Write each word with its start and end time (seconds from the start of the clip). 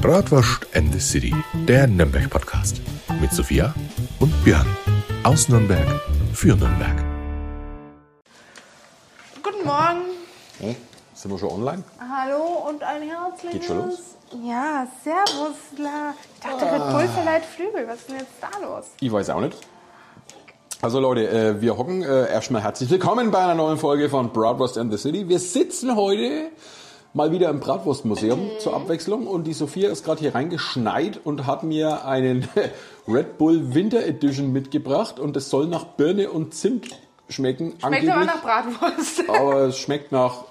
Bratwurst 0.00 0.66
and 0.74 0.92
the 0.92 1.00
City, 1.00 1.34
der 1.66 1.86
Nürnberg-Podcast. 1.86 2.80
Mit 3.20 3.32
Sophia 3.32 3.74
und 4.20 4.32
Björn. 4.44 4.66
Aus 5.22 5.48
Nürnberg 5.48 5.86
für 6.32 6.56
Nürnberg. 6.56 6.96
Guten 9.42 9.64
Morgen. 9.64 10.02
Hey, 10.58 10.76
sind 11.14 11.30
wir 11.30 11.38
schon 11.38 11.50
online? 11.50 11.84
Hallo 11.98 12.68
und 12.68 12.82
ein 12.82 13.02
herzliches. 13.02 13.52
Geht 13.52 13.64
schon 13.64 13.76
los? 13.78 13.98
Ja, 14.44 14.86
servus, 15.04 15.56
la. 15.78 16.14
Ich 16.34 16.40
dachte, 16.40 16.64
Red 16.64 16.92
Bull 16.92 17.08
verleiht 17.08 17.44
Flügel. 17.44 17.86
Was 17.86 18.00
ist 18.00 18.08
denn 18.08 18.16
jetzt 18.18 18.32
da 18.40 18.58
los? 18.66 18.84
Ich 19.00 19.12
weiß 19.12 19.30
auch 19.30 19.40
nicht. 19.40 19.56
Also 20.82 21.00
Leute, 21.00 21.28
äh, 21.28 21.60
wir 21.60 21.78
hocken 21.78 22.02
äh, 22.02 22.30
erstmal 22.30 22.62
herzlich 22.62 22.90
willkommen 22.90 23.30
bei 23.30 23.38
einer 23.38 23.54
neuen 23.54 23.78
Folge 23.78 24.10
von 24.10 24.32
Bratwurst 24.32 24.78
and 24.78 24.92
the 24.92 24.98
City. 24.98 25.28
Wir 25.28 25.38
sitzen 25.38 25.96
heute 25.96 26.50
mal 27.14 27.32
wieder 27.32 27.48
im 27.50 27.60
Bratwurstmuseum 27.60 28.50
zur 28.58 28.74
Abwechslung 28.74 29.26
und 29.26 29.44
die 29.46 29.52
Sophia 29.52 29.90
ist 29.90 30.04
gerade 30.04 30.20
hier 30.20 30.34
reingeschneit 30.34 31.20
und 31.24 31.46
hat 31.46 31.62
mir 31.62 32.04
einen 32.04 32.48
Red 33.08 33.38
Bull 33.38 33.74
Winter 33.74 34.04
Edition 34.04 34.52
mitgebracht 34.52 35.18
und 35.18 35.36
es 35.36 35.50
soll 35.50 35.66
nach 35.66 35.84
Birne 35.84 36.30
und 36.30 36.54
Zimt 36.54 36.88
schmecken. 37.28 37.70
Schmeckt 37.70 37.84
angeblich. 37.84 38.12
aber 38.12 38.24
nach 38.24 38.42
Bratwurst. 38.42 39.22
Aber 39.28 39.60
es 39.66 39.78
schmeckt 39.78 40.12
nach, 40.12 40.44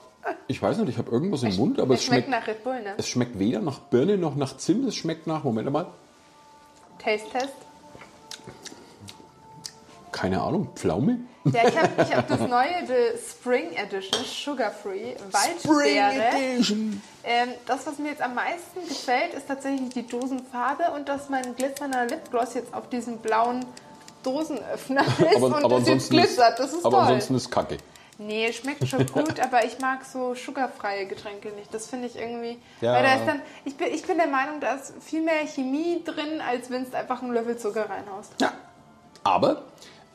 ich 0.47 0.61
weiß 0.61 0.77
nicht, 0.79 0.89
ich 0.89 0.97
habe 0.97 1.11
irgendwas 1.11 1.43
im 1.43 1.55
Mund, 1.55 1.79
aber 1.79 1.93
es, 1.93 2.01
Es 2.01 2.05
schmeckt 2.07 2.27
schmeckt, 2.27 2.41
nach 2.41 2.47
Red 2.47 2.63
Bull, 2.63 2.81
ne? 2.81 2.93
es 2.97 3.07
schmeckt 3.07 3.39
weder 3.39 3.61
nach 3.61 3.79
Birne 3.79 4.17
noch 4.17 4.35
nach 4.35 4.57
Zimt, 4.57 4.87
es 4.87 4.95
schmeckt 4.95 5.27
nach, 5.27 5.43
Moment 5.43 5.71
mal, 5.71 5.85
Taste 6.99 7.29
Test. 7.29 7.53
Keine 10.15 10.41
Ahnung, 10.41 10.69
Pflaume? 10.75 11.19
Ja, 11.43 11.67
ich 11.67 11.77
habe 11.77 11.89
ich 12.01 12.15
hab 12.15 12.27
das 12.29 12.39
neue 12.39 12.87
The 12.87 13.19
Spring 13.19 13.73
Edition, 13.73 14.23
Sugar 14.23 14.71
Free, 14.71 15.13
Waldbeere. 15.29 16.29
Edition. 16.31 17.01
Ähm, 17.25 17.49
das, 17.65 17.85
was 17.85 17.99
mir 17.99 18.11
jetzt 18.11 18.21
am 18.21 18.33
meisten 18.33 18.79
gefällt, 18.87 19.33
ist 19.33 19.45
tatsächlich 19.45 19.89
die 19.89 20.07
Dosenfarbe 20.07 20.85
und 20.95 21.09
dass 21.09 21.27
mein 21.27 21.53
glitzernder 21.57 22.05
Lipgloss 22.05 22.53
jetzt 22.53 22.73
auf 22.73 22.87
diesem 22.87 23.17
blauen 23.17 23.65
Dosenöffner 24.23 25.01
ist 25.19 25.35
Aber, 25.35 25.47
und 25.47 25.65
aber 25.65 25.79
das 25.79 25.87
jetzt 25.89 26.09
glitzert. 26.09 26.59
Das 26.59 26.71
ist 26.71 26.85
aber 26.85 26.91
toll. 26.91 27.01
ansonsten 27.01 27.35
ist 27.35 27.51
Kacke. 27.51 27.77
Nee, 28.17 28.53
schmeckt 28.53 28.87
schon 28.87 29.05
gut, 29.13 29.41
aber 29.41 29.65
ich 29.65 29.79
mag 29.79 30.05
so 30.05 30.33
sugarfreie 30.33 31.07
Getränke 31.07 31.49
nicht. 31.49 31.73
Das 31.73 31.87
finde 31.87 32.07
ich 32.07 32.15
irgendwie. 32.15 32.57
Ja. 32.79 32.93
Weil 32.93 33.03
da 33.03 33.15
ist 33.15 33.27
dann, 33.27 33.41
ich, 33.65 33.75
bin, 33.75 33.87
ich 33.93 34.03
bin 34.03 34.17
der 34.17 34.27
Meinung, 34.27 34.61
da 34.61 34.75
ist 34.75 34.93
viel 35.01 35.21
mehr 35.21 35.45
Chemie 35.45 36.01
drin, 36.05 36.39
als 36.39 36.69
wenn 36.69 36.83
es 36.83 36.93
einfach 36.93 37.21
einen 37.21 37.33
Löffel 37.33 37.57
Zucker 37.57 37.89
reinhaust. 37.89 38.31
Ja. 38.39 38.53
Aber 39.25 39.63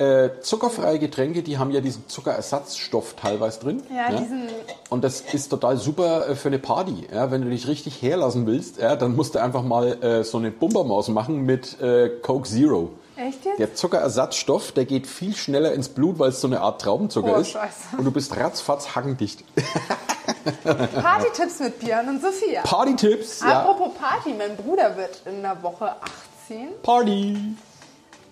äh, 0.01 0.41
zuckerfreie 0.41 0.99
Getränke, 0.99 1.43
die 1.43 1.59
haben 1.59 1.71
ja 1.71 1.81
diesen 1.81 2.09
Zuckerersatzstoff 2.09 3.15
teilweise 3.15 3.61
drin. 3.61 3.83
Ja, 3.95 4.11
diesen- 4.17 4.49
Und 4.89 5.05
das 5.05 5.21
ist 5.21 5.49
total 5.51 5.77
super 5.77 6.29
äh, 6.29 6.35
für 6.37 6.49
eine 6.49 6.59
Party. 6.59 7.07
Ja, 7.13 7.31
wenn 7.31 7.43
du 7.43 7.51
dich 7.51 7.69
richtig 7.69 8.01
herlassen 8.03 8.47
willst, 8.47 8.79
ja, 8.79 8.97
dann 8.97 9.15
musst 9.15 9.35
du 9.35 9.39
einfach 9.41 9.63
mal 9.63 10.03
äh, 10.03 10.25
so 10.25 10.39
eine 10.39 10.51
Bumpermaus 10.51 11.09
machen 11.09 11.43
mit 11.43 11.81
äh, 11.81 12.09
Coke 12.23 12.49
Zero. 12.49 12.91
Echt 13.17 13.45
jetzt? 13.45 13.59
Der 13.59 13.75
Zuckerersatzstoff, 13.75 14.73
der 14.73 14.87
geht 14.87 15.07
viel 15.07 15.37
schneller 15.37 15.75
ins 15.75 15.91
Blut, 15.91 16.19
weil 16.19 16.31
es 16.31 16.41
so 16.41 16.47
eine 16.47 16.61
Art 16.63 16.81
Traubenzucker 16.81 17.35
Oh, 17.37 17.41
ist. 17.41 17.51
Scheiße. 17.51 17.97
Und 17.99 18.05
du 18.07 18.11
bist 18.11 18.35
ratzfatz 18.35 18.95
hackendicht. 18.97 19.45
Party-Tipps 20.65 21.61
mit 21.61 21.79
Björn 21.81 22.09
und 22.09 22.23
Sophia. 22.23 22.63
Party-Tipps. 22.63 23.41
Ja. 23.41 23.61
Apropos 23.63 23.95
Party, 23.99 24.33
mein 24.37 24.57
Bruder 24.57 24.97
wird 24.97 25.21
in 25.27 25.43
der 25.43 25.63
Woche 25.63 25.91
18 26.47 26.69
Party. 26.83 27.37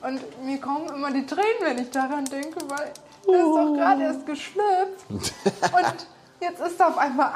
Und 0.02 0.44
mir 0.44 0.60
kommen 0.60 0.88
immer 0.94 1.10
die 1.12 1.26
Tränen, 1.26 1.60
wenn 1.62 1.78
ich 1.78 1.90
daran 1.90 2.24
denke, 2.24 2.60
weil 2.68 2.92
er 3.28 3.40
ist 3.40 3.56
doch 3.56 3.74
gerade 3.74 4.02
erst 4.02 4.26
geschlüpft. 4.26 5.04
Und 5.10 6.06
jetzt 6.40 6.60
ist 6.60 6.80
er 6.80 6.88
auf 6.88 6.98
einmal 6.98 7.32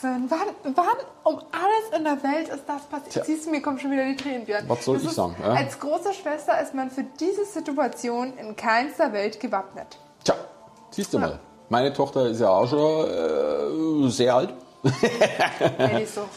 18. 0.00 0.30
Wann, 0.30 0.74
wann 0.74 0.86
um 1.24 1.36
alles 1.36 1.98
in 1.98 2.04
der 2.04 2.22
Welt 2.22 2.48
ist 2.48 2.64
das 2.66 2.82
passiert? 2.82 3.12
Tja. 3.12 3.24
Siehst 3.24 3.46
du, 3.46 3.50
mir 3.50 3.62
kommen 3.62 3.78
schon 3.78 3.90
wieder 3.90 4.04
die 4.04 4.16
Tränen, 4.16 4.44
Björn. 4.44 4.64
Was 4.68 4.84
soll 4.84 4.96
Das 4.96 5.04
ich 5.04 5.08
ist, 5.10 5.16
sagen, 5.16 5.36
ja? 5.40 5.52
Als 5.52 5.78
große 5.78 6.12
Schwester 6.14 6.60
ist 6.60 6.74
man 6.74 6.90
für 6.90 7.04
diese 7.18 7.44
Situation 7.44 8.36
in 8.36 8.54
keinster 8.56 9.12
Welt 9.12 9.40
gewappnet. 9.40 9.98
Tja, 10.24 10.34
siehst 10.90 11.12
du 11.14 11.18
mal. 11.18 11.38
Meine 11.68 11.92
Tochter 11.92 12.26
ist 12.26 12.40
ja 12.40 12.50
auch 12.50 12.68
schon 12.68 14.06
äh, 14.06 14.10
sehr 14.10 14.34
alt. 14.34 14.54
Ja, 14.82 14.90
die 15.88 16.02
ist 16.02 16.16
doch, 16.16 16.28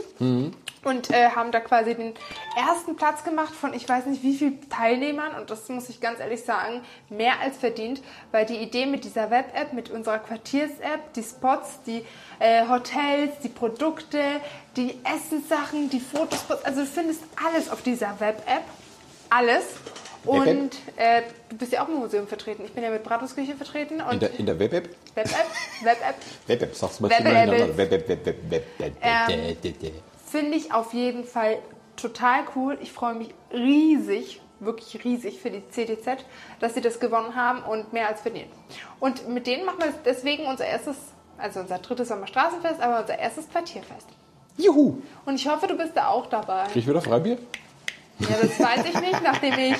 Und 0.83 1.11
äh, 1.11 1.29
haben 1.29 1.51
da 1.51 1.59
quasi 1.59 1.93
den 1.93 2.13
ersten 2.57 2.95
Platz 2.95 3.23
gemacht 3.23 3.53
von 3.53 3.73
ich 3.73 3.87
weiß 3.87 4.05
nicht 4.05 4.23
wie 4.23 4.35
vielen 4.35 4.69
Teilnehmern. 4.69 5.35
Und 5.35 5.49
das 5.49 5.67
muss 5.69 5.89
ich 5.89 5.99
ganz 6.01 6.19
ehrlich 6.19 6.43
sagen, 6.43 6.81
mehr 7.09 7.33
als 7.41 7.57
verdient, 7.57 8.01
weil 8.31 8.45
die 8.45 8.57
Idee 8.57 8.85
mit 8.85 9.03
dieser 9.03 9.29
Web-App, 9.29 9.73
mit 9.73 9.89
unserer 9.89 10.19
Quartiers-App, 10.19 11.13
die 11.13 11.23
Spots, 11.23 11.81
die 11.85 12.05
äh, 12.39 12.67
Hotels, 12.67 13.39
die 13.43 13.49
Produkte, 13.49 14.19
die 14.75 14.97
Essenssachen, 15.03 15.89
die 15.89 15.99
Fotospots, 15.99 16.63
also 16.63 16.81
du 16.81 16.87
findest 16.87 17.21
alles 17.45 17.69
auf 17.69 17.81
dieser 17.81 18.19
Web-App. 18.19 18.63
Alles. 19.29 19.65
Und 20.25 20.71
äh, 20.97 21.21
du 21.49 21.57
bist 21.57 21.71
ja 21.71 21.83
auch 21.83 21.87
im 21.87 21.95
Museum 21.95 22.27
vertreten. 22.27 22.63
Ich 22.65 22.73
bin 22.73 22.83
ja 22.83 22.89
mit 22.89 23.03
Bratwurstküche 23.03 23.55
vertreten 23.55 24.01
und 24.01 24.13
In 24.13 24.19
der, 24.19 24.39
in 24.39 24.45
der 24.45 24.59
Web-App? 24.59 24.89
Web-App, 25.15 25.47
Web-App 25.83 26.15
Web-App, 26.47 26.75
sag's 26.75 26.99
mal 26.99 27.09
Web-App. 27.09 27.77
Web-App, 27.77 28.09
Web-App, 28.09 28.51
Web-App, 28.51 28.93
Ähm, 29.01 29.55
finde 30.29 30.57
ich 30.57 30.73
auf 30.73 30.93
jeden 30.93 31.23
Fall 31.23 31.59
total 31.95 32.43
cool. 32.55 32.77
Ich 32.81 32.91
freue 32.91 33.15
mich 33.15 33.29
riesig, 33.51 34.41
wirklich 34.59 35.03
riesig 35.03 35.39
für 35.39 35.49
die 35.49 35.61
CTZ, 35.61 36.23
dass 36.59 36.73
sie 36.73 36.81
das 36.81 36.99
gewonnen 36.99 37.35
haben 37.35 37.63
und 37.63 37.93
mehr 37.93 38.07
als 38.07 38.21
verdient. 38.21 38.49
Und 38.99 39.27
mit 39.29 39.47
denen 39.47 39.65
machen 39.65 39.79
wir 39.79 39.93
deswegen 40.05 40.45
unser 40.45 40.65
erstes, 40.65 40.97
also 41.37 41.61
unser 41.61 41.79
drittes 41.79 42.09
Sommerstraßenfest, 42.09 42.81
aber 42.81 43.01
unser 43.01 43.17
erstes 43.17 43.49
Quartierfest. 43.49 44.07
Juhu! 44.57 45.01
Und 45.25 45.35
ich 45.35 45.47
hoffe, 45.47 45.67
du 45.67 45.77
bist 45.77 45.95
da 45.95 46.09
auch 46.09 46.25
dabei. 46.27 46.65
Krieg 46.65 46.77
ich 46.83 46.87
wieder 46.87 47.01
Freibier? 47.01 47.37
Ja, 48.19 48.35
das 48.41 48.59
weiß 48.59 48.85
ich 48.85 48.99
nicht, 48.99 49.23
nachdem 49.23 49.53
ich 49.57 49.75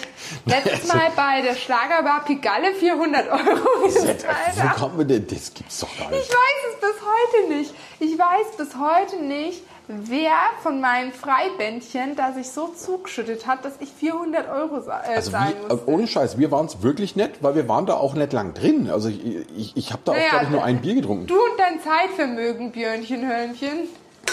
letztes 0.46 0.88
Mal 0.88 1.12
bei 1.16 1.42
der 1.42 1.56
Schlagerbar 1.56 2.24
Pigalle 2.26 2.74
400 2.74 3.28
Euro 3.30 3.86
gezahlt 3.86 4.26
habe. 4.62 4.80
kommt 4.80 4.98
man 4.98 5.08
denn? 5.08 5.28
Das 5.28 5.54
gibt's 5.54 5.80
doch 5.82 5.90
gar 5.98 6.12
Ich 6.12 6.18
nicht. 6.20 6.30
weiß 6.30 6.74
es 6.74 6.80
bis 6.80 7.02
heute 7.02 7.54
nicht. 7.58 7.74
Ich 8.00 8.18
weiß 8.18 8.58
bis 8.58 8.70
heute 8.80 9.22
nicht, 9.24 9.62
wer 9.90 10.32
von 10.64 10.80
meinen 10.80 11.12
Freibändchen 11.12 12.16
da 12.16 12.32
sich 12.32 12.50
so 12.50 12.68
zugeschüttet 12.70 13.46
hat, 13.46 13.66
dass 13.66 13.74
ich 13.82 13.90
400 13.90 14.48
Euro 14.50 14.80
sa- 14.82 15.02
äh, 15.04 15.16
Also 15.18 15.32
zahlen 15.32 15.54
musste. 15.68 15.88
ohne 15.90 16.08
Scheiß, 16.08 16.38
wir 16.38 16.50
waren 16.52 16.68
es 16.68 16.82
wirklich 16.82 17.16
nett, 17.18 17.40
weil 17.42 17.56
wir 17.56 17.68
waren 17.68 17.88
da 17.88 17.96
auch 17.96 18.14
nicht 18.14 18.32
lang 18.32 18.54
drin. 18.54 18.90
Also 18.90 19.10
ich, 19.10 19.22
ich, 19.58 19.76
ich 19.76 19.92
habe 19.92 20.02
da 20.06 20.14
auch, 20.14 20.16
Naja, 20.16 20.30
glaube 20.30 20.46
ich, 20.46 20.52
nur 20.52 20.64
ein 20.64 20.80
Bier 20.82 20.96
getrunken. 20.96 21.28
Du 21.28 21.36
und 21.36 21.58
dein 21.60 21.82
Zeitvermögen, 21.82 22.72
Björnchen, 22.72 23.28
Hörnchen. 23.28 23.90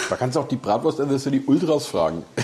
Da 0.09 0.15
kannst 0.15 0.35
du 0.37 0.39
auch 0.39 0.47
die 0.47 0.55
Bratwurst 0.55 0.99
in 1.01 1.09
the 1.09 1.17
City 1.19 1.43
Ultras 1.45 1.87
fragen. 1.87 2.23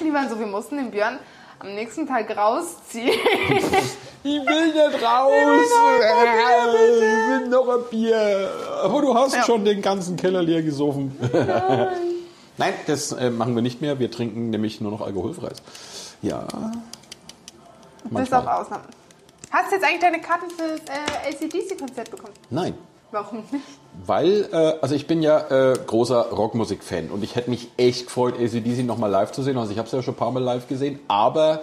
Die 0.00 0.12
waren 0.12 0.28
so, 0.28 0.38
wir 0.38 0.46
mussten 0.46 0.76
den 0.76 0.90
Björn 0.90 1.18
am 1.60 1.74
nächsten 1.74 2.06
Tag 2.06 2.36
rausziehen. 2.36 3.12
Ich 4.26 4.40
will 4.40 4.66
nicht 4.68 5.02
raus. 5.04 5.30
Ich 5.36 7.28
will 7.28 7.48
noch 7.50 7.68
ein 7.68 7.84
Bier. 7.90 8.50
Aber 8.82 9.02
du 9.02 9.14
hast 9.14 9.34
Ja. 9.36 9.42
schon 9.44 9.66
den 9.66 9.82
ganzen 9.82 10.16
Keller 10.16 10.42
leer 10.42 10.62
gesoffen. 10.62 11.14
Nein, 12.56 12.72
das 12.86 13.12
äh, 13.12 13.28
machen 13.28 13.54
wir 13.54 13.60
nicht 13.60 13.82
mehr. 13.82 13.98
Wir 13.98 14.10
trinken 14.10 14.48
nämlich 14.48 14.80
nur 14.80 14.92
noch 14.92 15.02
alkoholfreies. 15.02 15.58
Ja. 16.22 16.46
Bis 18.04 18.32
auf 18.32 18.46
Ausnahmen. 18.46 18.84
Hast 19.50 19.70
du 19.70 19.74
jetzt 19.74 19.84
eigentlich 19.84 20.00
deine 20.00 20.20
Karten 20.22 20.48
fürs 20.48 20.80
äh, 20.80 21.28
ACDC-Konzert 21.28 22.10
bekommen? 22.10 22.32
Nein. 22.48 22.72
Warum 23.10 23.44
nicht? 23.50 23.62
Weil, 24.06 24.48
äh, 24.52 24.74
also 24.80 24.94
ich 24.94 25.06
bin 25.06 25.22
ja 25.22 25.72
äh, 25.72 25.78
großer 25.86 26.30
Rockmusik-Fan 26.30 27.10
und 27.10 27.22
ich 27.22 27.36
hätte 27.36 27.50
mich 27.50 27.68
echt 27.76 28.06
gefreut, 28.06 28.34
ACDC 28.34 28.84
nochmal 28.84 29.10
live 29.10 29.32
zu 29.32 29.42
sehen. 29.42 29.56
Also 29.56 29.72
ich 29.72 29.78
habe 29.78 29.86
es 29.86 29.92
ja 29.92 30.02
schon 30.02 30.14
ein 30.14 30.16
paar 30.16 30.32
Mal 30.32 30.42
live 30.42 30.66
gesehen, 30.66 30.98
aber 31.06 31.60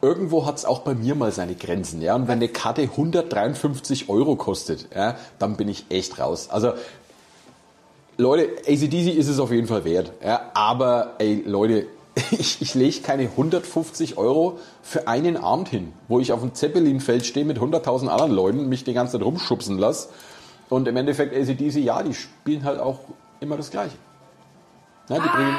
irgendwo 0.00 0.46
hat 0.46 0.56
es 0.56 0.64
auch 0.64 0.80
bei 0.80 0.94
mir 0.94 1.14
mal 1.14 1.32
seine 1.32 1.54
Grenzen. 1.54 2.00
Ja? 2.00 2.14
Und 2.14 2.28
wenn 2.28 2.38
eine 2.38 2.48
Karte 2.48 2.82
153 2.82 4.08
Euro 4.08 4.36
kostet, 4.36 4.88
ja, 4.94 5.16
dann 5.38 5.56
bin 5.56 5.68
ich 5.68 5.86
echt 5.88 6.18
raus. 6.18 6.48
Also 6.50 6.74
Leute, 8.18 8.48
ACDC 8.66 9.16
ist 9.16 9.28
es 9.28 9.38
auf 9.40 9.50
jeden 9.50 9.66
Fall 9.66 9.84
wert. 9.84 10.12
Ja? 10.24 10.50
Aber 10.54 11.14
ey, 11.18 11.42
Leute, 11.44 11.86
ich, 12.30 12.62
ich 12.62 12.74
lege 12.74 13.00
keine 13.00 13.22
150 13.22 14.16
Euro 14.18 14.58
für 14.82 15.08
einen 15.08 15.36
Abend 15.36 15.68
hin, 15.68 15.92
wo 16.08 16.20
ich 16.20 16.32
auf 16.32 16.40
dem 16.40 16.54
Zeppelinfeld 16.54 17.26
stehe 17.26 17.46
mit 17.46 17.58
100.000 17.58 18.08
anderen 18.08 18.32
Leuten, 18.32 18.68
mich 18.68 18.84
die 18.84 18.92
ganze 18.92 19.12
Zeit 19.12 19.26
rumschubsen 19.26 19.78
lasse. 19.78 20.08
Und 20.72 20.88
im 20.88 20.96
Endeffekt 20.96 21.36
ACDC, 21.36 21.84
ja, 21.84 22.02
die 22.02 22.14
spielen 22.14 22.64
halt 22.64 22.80
auch 22.80 23.00
immer 23.40 23.58
das 23.58 23.70
Gleiche. 23.70 23.94
Ja, 25.10 25.16
die 25.16 25.28
bringen, 25.28 25.56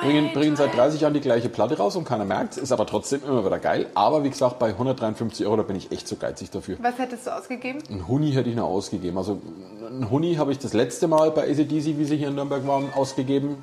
bringen, 0.00 0.32
bringen 0.32 0.56
seit 0.56 0.76
30 0.76 1.00
Jahren 1.00 1.14
die 1.14 1.20
gleiche 1.20 1.48
Platte 1.48 1.78
raus 1.78 1.94
und 1.94 2.04
keiner 2.04 2.24
merkt 2.24 2.56
ist 2.56 2.72
aber 2.72 2.84
trotzdem 2.84 3.22
immer 3.22 3.44
wieder 3.44 3.60
geil. 3.60 3.86
Aber 3.94 4.24
wie 4.24 4.30
gesagt, 4.30 4.58
bei 4.58 4.70
153 4.70 5.46
Euro, 5.46 5.58
da 5.58 5.62
bin 5.62 5.76
ich 5.76 5.92
echt 5.92 6.08
zu 6.08 6.16
geizig 6.16 6.50
dafür. 6.50 6.76
Was 6.82 6.98
hättest 6.98 7.28
du 7.28 7.36
ausgegeben? 7.36 7.78
Ein 7.88 8.08
Huni 8.08 8.32
hätte 8.32 8.50
ich 8.50 8.56
noch 8.56 8.66
ausgegeben. 8.66 9.16
Also 9.16 9.40
ein 9.88 10.10
Huni 10.10 10.34
habe 10.34 10.50
ich 10.50 10.58
das 10.58 10.72
letzte 10.72 11.06
Mal 11.06 11.30
bei 11.30 11.48
ACDC, 11.48 11.96
wie 11.96 12.04
sie 12.04 12.16
hier 12.16 12.26
in 12.26 12.34
Nürnberg 12.34 12.66
waren, 12.66 12.92
ausgegeben. 12.94 13.62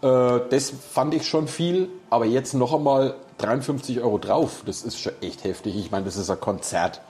Äh, 0.00 0.38
das 0.48 0.70
fand 0.70 1.14
ich 1.14 1.26
schon 1.26 1.48
viel, 1.48 1.88
aber 2.08 2.26
jetzt 2.26 2.54
noch 2.54 2.72
einmal 2.72 3.14
53 3.38 4.00
Euro 4.00 4.18
drauf. 4.18 4.62
Das 4.64 4.82
ist 4.82 5.00
schon 5.00 5.14
echt 5.22 5.42
heftig. 5.42 5.74
Ich 5.74 5.90
meine, 5.90 6.04
das 6.04 6.16
ist 6.16 6.30
ein 6.30 6.38
Konzert. 6.38 7.00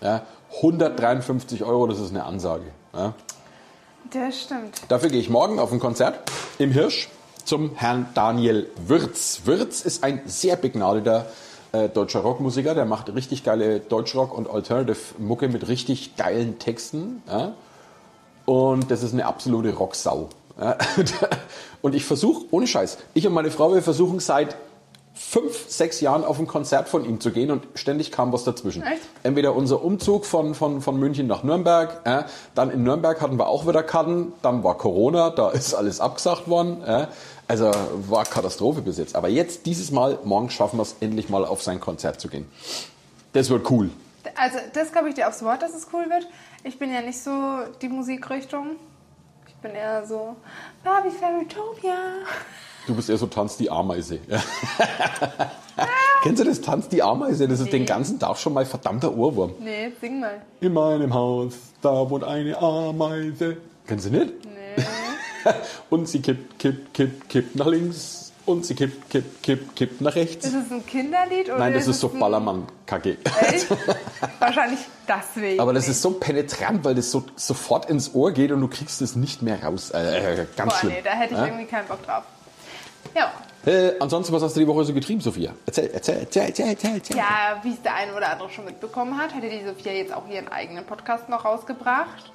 Ja, 0.00 0.22
153 0.56 1.64
Euro, 1.64 1.86
das 1.86 2.00
ist 2.00 2.10
eine 2.10 2.24
Ansage. 2.24 2.64
Ja. 2.94 3.14
Das 4.12 4.42
stimmt. 4.42 4.80
Dafür 4.88 5.08
gehe 5.08 5.20
ich 5.20 5.30
morgen 5.30 5.58
auf 5.58 5.72
ein 5.72 5.78
Konzert 5.78 6.18
im 6.58 6.72
Hirsch 6.72 7.08
zum 7.44 7.74
Herrn 7.76 8.08
Daniel 8.14 8.68
Wirz. 8.86 9.42
Wirz 9.44 9.82
ist 9.82 10.02
ein 10.02 10.22
sehr 10.26 10.56
begnadeter 10.56 11.26
äh, 11.72 11.88
deutscher 11.88 12.20
Rockmusiker, 12.20 12.74
der 12.74 12.84
macht 12.84 13.14
richtig 13.14 13.44
geile 13.44 13.78
Deutschrock- 13.80 14.36
und 14.36 14.50
Alternative-Mucke 14.50 15.48
mit 15.48 15.68
richtig 15.68 16.16
geilen 16.16 16.58
Texten. 16.58 17.22
Ja? 17.28 17.54
Und 18.44 18.90
das 18.90 19.02
ist 19.02 19.12
eine 19.12 19.26
absolute 19.26 19.74
Rocksau. 19.74 20.28
Ja? 20.60 20.76
Und 21.82 21.94
ich 21.94 22.04
versuche, 22.04 22.44
ohne 22.50 22.66
Scheiß, 22.66 22.98
ich 23.14 23.26
und 23.26 23.32
meine 23.32 23.50
Frau, 23.50 23.72
wir 23.72 23.80
versuchen 23.80 24.20
seit 24.20 24.54
fünf, 25.22 25.68
sechs 25.68 26.00
Jahren 26.00 26.24
auf 26.24 26.38
ein 26.40 26.46
Konzert 26.46 26.88
von 26.88 27.04
ihm 27.04 27.20
zu 27.20 27.30
gehen 27.30 27.50
und 27.50 27.62
ständig 27.74 28.10
kam 28.10 28.32
was 28.32 28.42
dazwischen. 28.42 28.82
Echt? 28.82 29.02
Entweder 29.22 29.54
unser 29.54 29.84
Umzug 29.84 30.24
von, 30.24 30.54
von, 30.54 30.80
von 30.80 30.98
München 30.98 31.26
nach 31.26 31.42
Nürnberg, 31.42 32.00
äh, 32.04 32.22
dann 32.54 32.70
in 32.70 32.82
Nürnberg 32.82 33.20
hatten 33.20 33.38
wir 33.38 33.46
auch 33.46 33.68
wieder 33.68 33.82
Karten, 33.82 34.32
dann 34.42 34.64
war 34.64 34.78
Corona, 34.78 35.30
da 35.30 35.50
ist 35.50 35.74
alles 35.74 36.00
abgesagt 36.00 36.48
worden. 36.48 36.82
Äh, 36.82 37.06
also 37.46 37.70
war 38.08 38.24
Katastrophe 38.24 38.80
bis 38.80 38.96
jetzt. 38.96 39.14
Aber 39.14 39.28
jetzt, 39.28 39.66
dieses 39.66 39.90
Mal, 39.90 40.18
morgen 40.24 40.50
schaffen 40.50 40.78
wir 40.78 40.82
es 40.82 40.96
endlich 41.00 41.28
mal 41.28 41.44
auf 41.44 41.62
sein 41.62 41.80
Konzert 41.80 42.20
zu 42.20 42.28
gehen. 42.28 42.50
Das 43.32 43.50
wird 43.50 43.70
cool. 43.70 43.90
Also, 44.36 44.58
das 44.72 44.90
glaube 44.90 45.10
ich 45.10 45.14
dir 45.14 45.28
aufs 45.28 45.44
Wort, 45.44 45.62
dass 45.62 45.74
es 45.74 45.88
cool 45.92 46.08
wird. 46.08 46.26
Ich 46.64 46.78
bin 46.78 46.92
ja 46.92 47.02
nicht 47.02 47.22
so 47.22 47.30
die 47.82 47.88
Musikrichtung. 47.88 48.76
Ich 49.46 49.54
bin 49.56 49.72
eher 49.72 50.06
so 50.06 50.36
Barbie 50.82 51.10
Fairytopia. 51.10 51.94
Du 52.86 52.94
bist 52.94 53.08
eher 53.10 53.18
so 53.18 53.26
Tanz 53.26 53.56
die 53.56 53.70
Ameise. 53.70 54.18
Kennst 56.22 56.40
du 56.40 56.44
das 56.44 56.60
Tanz 56.60 56.88
die 56.88 57.02
Ameise? 57.02 57.48
Das 57.48 57.60
ist 57.60 57.72
den 57.72 57.86
ganzen 57.86 58.18
Tag 58.18 58.36
schon 58.36 58.52
mal 58.52 58.66
verdammter 58.66 59.14
Ohrwurm. 59.16 59.52
Nee, 59.60 59.92
sing 60.00 60.20
mal. 60.20 60.40
In 60.60 60.72
meinem 60.74 61.14
Haus, 61.14 61.54
da 61.82 62.08
wohnt 62.10 62.24
eine 62.24 62.58
Ameise. 62.58 63.56
Kennst 63.86 64.06
du 64.06 64.10
nicht? 64.10 64.32
Nee. 64.44 64.84
Und 65.90 66.08
sie 66.08 66.20
kippt, 66.20 66.58
kippt, 66.58 66.92
kippt, 66.94 67.28
kippt 67.28 67.56
nach 67.56 67.66
links. 67.66 68.32
Und 68.46 68.66
sie 68.66 68.74
kippt, 68.74 69.08
kippt, 69.08 69.42
kippt, 69.42 69.76
kippt 69.76 70.00
nach 70.00 70.14
rechts. 70.14 70.44
Ist 70.46 70.54
es 70.54 70.70
ein 70.72 70.84
Kinderlied? 70.84 71.48
Oder 71.48 71.58
Nein, 71.58 71.72
das 71.74 71.84
ist 71.84 71.90
es 71.96 72.00
so 72.00 72.08
Ballermann-Kacke. 72.08 73.18
Wahrscheinlich 74.40 74.80
deswegen. 75.06 75.60
Aber 75.60 75.72
das 75.72 75.88
ist 75.88 76.02
so 76.02 76.10
penetrant, 76.12 76.84
weil 76.84 76.94
das 76.94 77.10
so 77.10 77.24
sofort 77.36 77.88
ins 77.88 78.14
Ohr 78.14 78.32
geht 78.32 78.50
und 78.50 78.60
du 78.60 78.68
kriegst 78.68 79.00
es 79.02 79.14
nicht 79.14 79.42
mehr 79.42 79.62
raus. 79.62 79.90
Äh, 79.90 80.46
ganz 80.56 80.72
Boah, 80.72 80.78
schlimm. 80.80 80.92
nee, 80.94 81.02
da 81.04 81.10
hätte 81.10 81.34
ich 81.34 81.40
Ja? 81.40 81.46
irgendwie 81.46 81.66
keinen 81.66 81.86
Bock 81.86 82.04
drauf. 82.04 82.24
Ja. 83.14 83.32
Äh, 83.66 83.92
ansonsten, 84.00 84.32
was 84.32 84.42
hast 84.42 84.56
du 84.56 84.60
die 84.60 84.66
Woche 84.66 84.84
so 84.84 84.94
getrieben, 84.94 85.20
Sophia? 85.20 85.52
Erzähl, 85.66 85.90
erzähl, 85.92 86.18
erzähl, 86.20 86.46
erzähl, 86.48 86.68
erzähl. 86.68 86.94
erzähl. 86.96 87.16
Ja, 87.16 87.60
wie 87.62 87.72
es 87.74 87.82
der 87.82 87.94
eine 87.94 88.14
oder 88.14 88.30
andere 88.30 88.48
schon 88.48 88.64
mitbekommen 88.64 89.18
hat, 89.20 89.34
hatte 89.34 89.50
die 89.50 89.64
Sophia 89.64 89.92
jetzt 89.92 90.14
auch 90.14 90.26
ihren 90.28 90.48
eigenen 90.48 90.86
Podcast 90.86 91.28
noch 91.28 91.44
rausgebracht. 91.44 92.32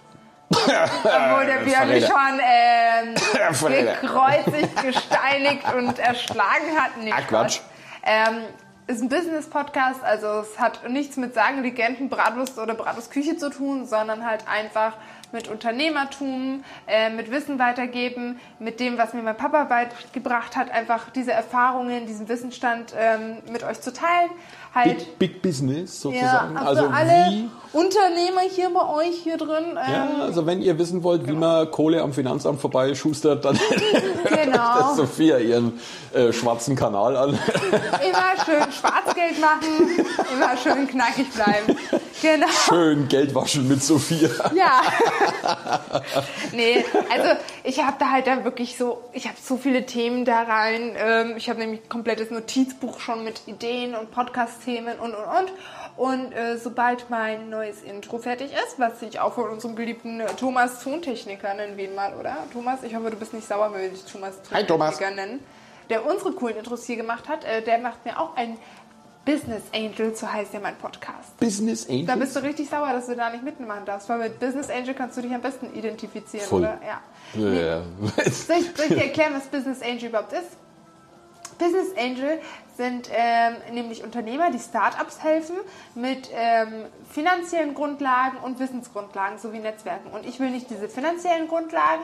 Obwohl 0.51 1.45
der 1.47 1.63
Björn 1.63 1.89
mich 1.89 2.05
schon 2.05 2.39
ähm, 2.43 3.15
gekreuzigt, 4.01 4.81
gesteinigt 4.83 5.73
und 5.75 5.97
erschlagen 5.97 6.79
hat. 6.79 6.91
Nee, 7.01 7.11
Ah, 7.11 7.21
Quatsch. 7.21 7.59
Ähm, 8.03 8.41
ist 8.87 9.01
ein 9.01 9.09
Business-Podcast, 9.09 10.03
also 10.03 10.27
es 10.41 10.59
hat 10.59 10.87
nichts 10.87 11.17
mit 11.17 11.33
Sagen, 11.33 11.63
Legenden, 11.63 12.07
Bratwurst 12.07 12.59
oder 12.59 12.75
Bratwurstküche 12.75 13.35
zu 13.35 13.49
tun, 13.49 13.87
sondern 13.87 14.23
halt 14.23 14.47
einfach 14.47 14.93
mit 15.35 15.49
Unternehmertum, 15.49 16.63
äh, 16.87 17.11
mit 17.11 17.29
Wissen 17.29 17.59
weitergeben, 17.59 18.39
mit 18.57 18.79
dem, 18.79 18.97
was 18.97 19.13
mir 19.13 19.21
mein 19.21 19.37
Papa 19.37 19.65
beigebracht 19.65 20.55
hat, 20.55 20.71
einfach 20.71 21.11
diese 21.11 21.33
Erfahrungen, 21.33 22.07
diesen 22.07 22.27
Wissensstand 22.27 22.93
ähm, 22.97 23.37
mit 23.51 23.63
euch 23.63 23.81
zu 23.81 23.93
teilen. 23.93 24.31
Halt, 24.75 24.97
Big, 24.97 25.19
Big 25.19 25.41
Business 25.41 26.03
ja, 26.03 26.11
sozusagen. 26.11 26.57
also, 26.57 26.81
also 26.81 26.93
alle 26.93 27.31
wie 27.31 27.49
Unternehmer 27.71 28.41
hier 28.49 28.69
bei 28.69 28.87
euch 28.87 29.15
hier 29.23 29.37
drin. 29.37 29.75
Ja, 29.75 30.07
Ähm, 30.15 30.21
also 30.21 30.45
wenn 30.45 30.61
ihr 30.61 30.77
wissen 30.79 31.03
wollt, 31.03 31.27
wie 31.27 31.33
man 31.33 31.69
Kohle 31.71 32.01
am 32.01 32.13
Finanzamt 32.13 32.61
vorbei 32.61 32.93
schustert, 32.95 33.43
dann 33.43 33.59
Genau. 34.29 34.79
das 34.79 34.95
Sophia 34.95 35.37
ihren 35.39 35.79
äh, 36.13 36.31
schwarzen 36.31 36.75
Kanal 36.75 37.15
an. 37.17 37.29
Immer 37.31 38.45
schön 38.45 38.71
Schwarzgeld 38.71 39.39
machen, 39.41 40.05
immer 40.33 40.55
schön 40.57 40.87
knackig 40.87 41.29
bleiben. 41.31 41.77
Genau. 42.21 42.47
Schön 42.47 43.07
Geld 43.09 43.35
waschen 43.35 43.67
mit 43.67 43.83
Sophia. 43.83 44.29
Ja. 44.55 44.81
nee, 46.53 46.83
also 47.11 47.39
ich 47.63 47.83
habe 47.83 47.97
da 47.99 48.09
halt 48.11 48.27
dann 48.27 48.45
wirklich 48.45 48.77
so, 48.77 49.01
ich 49.11 49.27
habe 49.27 49.37
so 49.41 49.57
viele 49.57 49.85
Themen 49.85 50.23
da 50.25 50.43
rein. 50.43 50.95
Ähm, 50.97 51.33
ich 51.37 51.49
habe 51.49 51.59
nämlich 51.59 51.81
ein 51.83 51.89
komplettes 51.89 52.31
Notizbuch 52.31 52.99
schon 52.99 53.23
mit 53.23 53.41
Ideen 53.47 53.95
und 53.95 54.11
Podcast-Themen 54.65 54.99
und 54.99 55.13
und 55.13 55.25
und. 55.25 55.51
Und 55.97 56.33
äh, 56.33 56.57
sobald 56.57 57.09
mein 57.09 57.49
neues 57.49 57.81
Intro 57.81 58.17
fertig 58.17 58.51
ist, 58.51 58.79
was 58.79 59.01
ich 59.01 59.19
auch 59.19 59.33
von 59.33 59.49
unserem 59.49 59.75
geliebten 59.75 60.19
äh, 60.19 60.25
Thomas 60.37 60.83
Tontechniker 60.83 61.53
nennen 61.53 61.77
wir 61.77 61.85
ihn 61.85 61.95
mal, 61.95 62.13
oder? 62.15 62.35
Thomas, 62.51 62.83
ich 62.83 62.95
hoffe, 62.95 63.11
du 63.11 63.17
bist 63.17 63.33
nicht 63.33 63.47
sauer, 63.47 63.71
wenn 63.73 63.81
wir 63.81 63.89
dich 63.89 64.03
Thomas 64.03 64.33
Hi, 64.51 64.65
Thomas. 64.65 64.97
Tontechniker 64.97 65.15
nennen. 65.15 65.39
Der 65.89 66.05
unsere 66.05 66.33
coolen 66.33 66.57
Intros 66.57 66.85
hier 66.85 66.97
gemacht 66.97 67.29
hat, 67.29 67.45
äh, 67.45 67.61
der 67.61 67.77
macht 67.77 68.03
mir 68.05 68.19
auch 68.19 68.35
ein 68.35 68.57
Business 69.23 69.63
Angel, 69.73 70.13
so 70.15 70.31
heißt 70.31 70.53
ja 70.53 70.59
mein 70.59 70.75
Podcast. 70.75 71.37
Business 71.39 71.87
Angel. 71.89 72.05
Da 72.05 72.15
bist 72.15 72.35
du 72.35 72.43
richtig 72.43 72.69
sauer, 72.69 72.91
dass 72.91 73.07
du 73.07 73.15
da 73.15 73.29
nicht 73.29 73.43
mitmachen 73.43 73.85
darfst, 73.85 74.09
weil 74.09 74.19
mit 74.19 74.39
Business 74.39 74.69
Angel 74.69 74.93
kannst 74.93 75.17
du 75.17 75.21
dich 75.21 75.33
am 75.33 75.41
besten 75.41 75.73
identifizieren, 75.73 76.45
Voll. 76.47 76.61
oder? 76.61 76.79
Ja. 76.85 77.39
Ja. 77.39 77.83
Soll 78.25 78.57
ich, 78.57 78.65
soll 78.75 78.85
ich 78.89 78.95
dir 78.95 79.03
erklären, 79.05 79.33
was 79.35 79.47
Business 79.47 79.81
Angel 79.81 80.09
überhaupt 80.09 80.33
ist? 80.33 80.57
Business 81.57 81.95
Angel 81.97 82.39
sind 82.77 83.09
ähm, 83.13 83.55
nämlich 83.73 84.03
Unternehmer, 84.03 84.51
die 84.51 84.59
Startups 84.59 85.23
helfen 85.23 85.55
mit 85.95 86.29
ähm, 86.33 86.85
finanziellen 87.09 87.73
Grundlagen 87.73 88.37
und 88.37 88.59
Wissensgrundlagen 88.59 89.37
sowie 89.37 89.59
Netzwerken. 89.59 90.11
Und 90.11 90.25
ich 90.25 90.39
will 90.39 90.51
nicht 90.51 90.69
diese 90.69 90.89
finanziellen 90.89 91.47
Grundlagen 91.47 92.03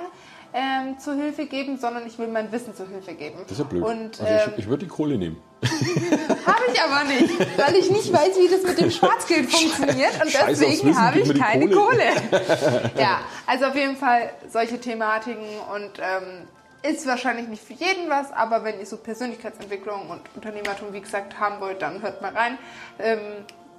ähm, 0.54 1.00
zur 1.00 1.16
Hilfe 1.16 1.46
geben, 1.46 1.78
sondern 1.78 2.06
ich 2.06 2.18
will 2.20 2.28
mein 2.28 2.52
Wissen 2.52 2.76
zur 2.76 2.88
Hilfe 2.88 3.14
geben. 3.14 3.40
Das 3.44 3.54
ist 3.54 3.60
ja 3.60 3.64
blöd. 3.66 3.84
Und 3.84 4.22
also 4.22 4.26
ähm, 4.26 4.52
ich, 4.54 4.60
ich 4.60 4.70
würde 4.70 4.86
die 4.86 4.90
Kohle 4.90 5.18
nehmen. 5.18 5.42
habe 5.62 6.64
ich 6.74 6.82
aber 6.82 7.04
nicht, 7.04 7.58
weil 7.58 7.76
ich 7.76 7.92
nicht 7.92 8.12
weiß, 8.12 8.36
wie 8.40 8.48
das 8.50 8.64
mit 8.64 8.80
dem 8.80 8.90
Schwarzgeld 8.90 9.52
funktioniert 9.52 10.22
und 10.22 10.32
Scheiß 10.32 10.60
deswegen 10.60 11.00
habe 11.00 11.20
ich 11.20 11.40
keine 11.40 11.70
Kohle. 11.70 12.04
Kohle. 12.30 12.92
ja, 12.98 13.20
also 13.46 13.66
auf 13.66 13.76
jeden 13.76 13.96
Fall 13.96 14.32
solche 14.50 14.80
Thematiken 14.80 15.46
und 15.74 16.00
ähm, 16.00 16.48
Ist 16.84 17.06
wahrscheinlich 17.06 17.48
nicht 17.48 17.64
für 17.64 17.74
jeden 17.74 18.10
was, 18.10 18.32
aber 18.32 18.64
wenn 18.64 18.80
ihr 18.80 18.86
so 18.88 18.98
Persönlichkeitsentwicklung 18.98 20.10
und 20.10 20.22
Unternehmertum, 20.36 20.94
wie 20.94 21.02
gesagt, 21.02 21.40
haben 21.40 21.62
wollt, 21.62 21.82
dann 21.82 22.02
hört 22.02 22.22
mal 22.22 22.34
rein. 22.34 22.58
Ähm, 22.98 23.20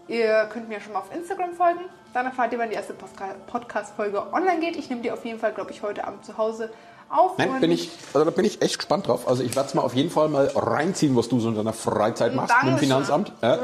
ihr 0.06 0.48
könnt 0.52 0.68
mir 0.68 0.80
schon 0.80 0.92
mal 0.92 1.00
auf 1.00 1.12
Instagram 1.12 1.54
folgen. 1.54 1.80
Dann 2.14 2.26
erfahrt 2.26 2.52
ihr, 2.52 2.58
wann 2.58 2.68
die 2.68 2.76
erste 2.76 2.94
Podcast-Folge 2.94 4.32
online 4.32 4.60
geht. 4.60 4.76
Ich 4.76 4.88
nehme 4.88 5.02
die 5.02 5.10
auf 5.10 5.24
jeden 5.24 5.40
Fall, 5.40 5.52
glaube 5.52 5.72
ich, 5.72 5.82
heute 5.82 6.06
Abend 6.06 6.24
zu 6.24 6.38
Hause 6.38 6.70
auf. 7.08 7.38
Nein, 7.38 7.60
bin 7.60 7.72
ich, 7.72 7.90
also 8.12 8.24
da 8.24 8.30
bin 8.30 8.44
ich 8.44 8.62
echt 8.62 8.78
gespannt 8.78 9.08
drauf. 9.08 9.26
Also 9.26 9.42
ich 9.42 9.56
werde 9.56 9.68
es 9.68 9.74
mal 9.74 9.82
auf 9.82 9.94
jeden 9.94 10.10
Fall 10.10 10.28
mal 10.28 10.46
reinziehen, 10.54 11.16
was 11.16 11.28
du 11.28 11.40
so 11.40 11.48
in 11.48 11.56
deiner 11.56 11.72
Freizeit 11.72 12.34
machst 12.34 12.54
mit 12.62 12.62
dem 12.62 12.88
Dankeschön. 12.88 12.88
Finanzamt. 12.88 13.32
Ja. 13.42 13.58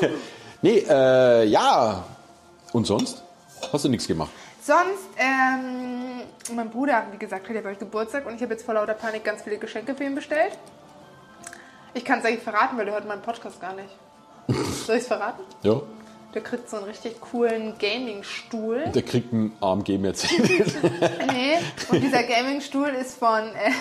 nee, 0.62 0.84
äh, 0.88 1.44
ja. 1.46 2.04
Und 2.72 2.86
sonst? 2.86 3.22
Hast 3.72 3.84
du 3.84 3.88
nichts 3.88 4.06
gemacht? 4.06 4.30
Sonst, 4.62 5.08
ähm, 5.18 5.99
mein 6.54 6.70
Bruder, 6.70 7.06
wie 7.12 7.18
gesagt, 7.18 7.48
hat 7.48 7.54
ja 7.54 7.60
bald 7.60 7.78
Geburtstag 7.78 8.26
und 8.26 8.34
ich 8.34 8.42
habe 8.42 8.52
jetzt 8.52 8.64
vor 8.64 8.74
lauter 8.74 8.94
Panik 8.94 9.24
ganz 9.24 9.42
viele 9.42 9.58
Geschenke 9.58 9.94
für 9.94 10.04
ihn 10.04 10.14
bestellt. 10.14 10.58
Ich 11.94 12.04
kann 12.04 12.20
es 12.20 12.24
eigentlich 12.24 12.42
verraten, 12.42 12.76
weil 12.76 12.84
der 12.84 12.94
hört 12.94 13.06
meinen 13.06 13.22
Podcast 13.22 13.60
gar 13.60 13.74
nicht. 13.74 13.88
Soll 14.86 14.96
ich 14.96 15.02
es 15.02 15.08
verraten? 15.08 15.42
Ja. 15.62 15.80
Der 16.34 16.42
kriegt 16.42 16.70
so 16.70 16.76
einen 16.76 16.86
richtig 16.86 17.20
coolen 17.20 17.74
Gaming-Stuhl. 17.78 18.84
Der 18.94 19.02
kriegt 19.02 19.32
einen 19.32 19.56
AMG 19.60 19.98
Mercedes. 19.98 20.74
Nee, 21.32 21.58
und 21.88 22.00
dieser 22.00 22.22
Gaming-Stuhl 22.22 22.88
ist 22.88 23.18
von. 23.18 23.48
Äh, 23.48 23.72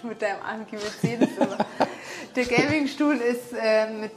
du 0.00 0.08
mit 0.08 0.20
deinem 0.20 0.42
AMG 0.42 0.72
Mercedes. 0.72 1.28
Der 2.34 2.44
Gaming-Stuhl 2.44 3.16
ist 3.16 3.52
äh, 3.52 3.90
mit, 3.90 4.12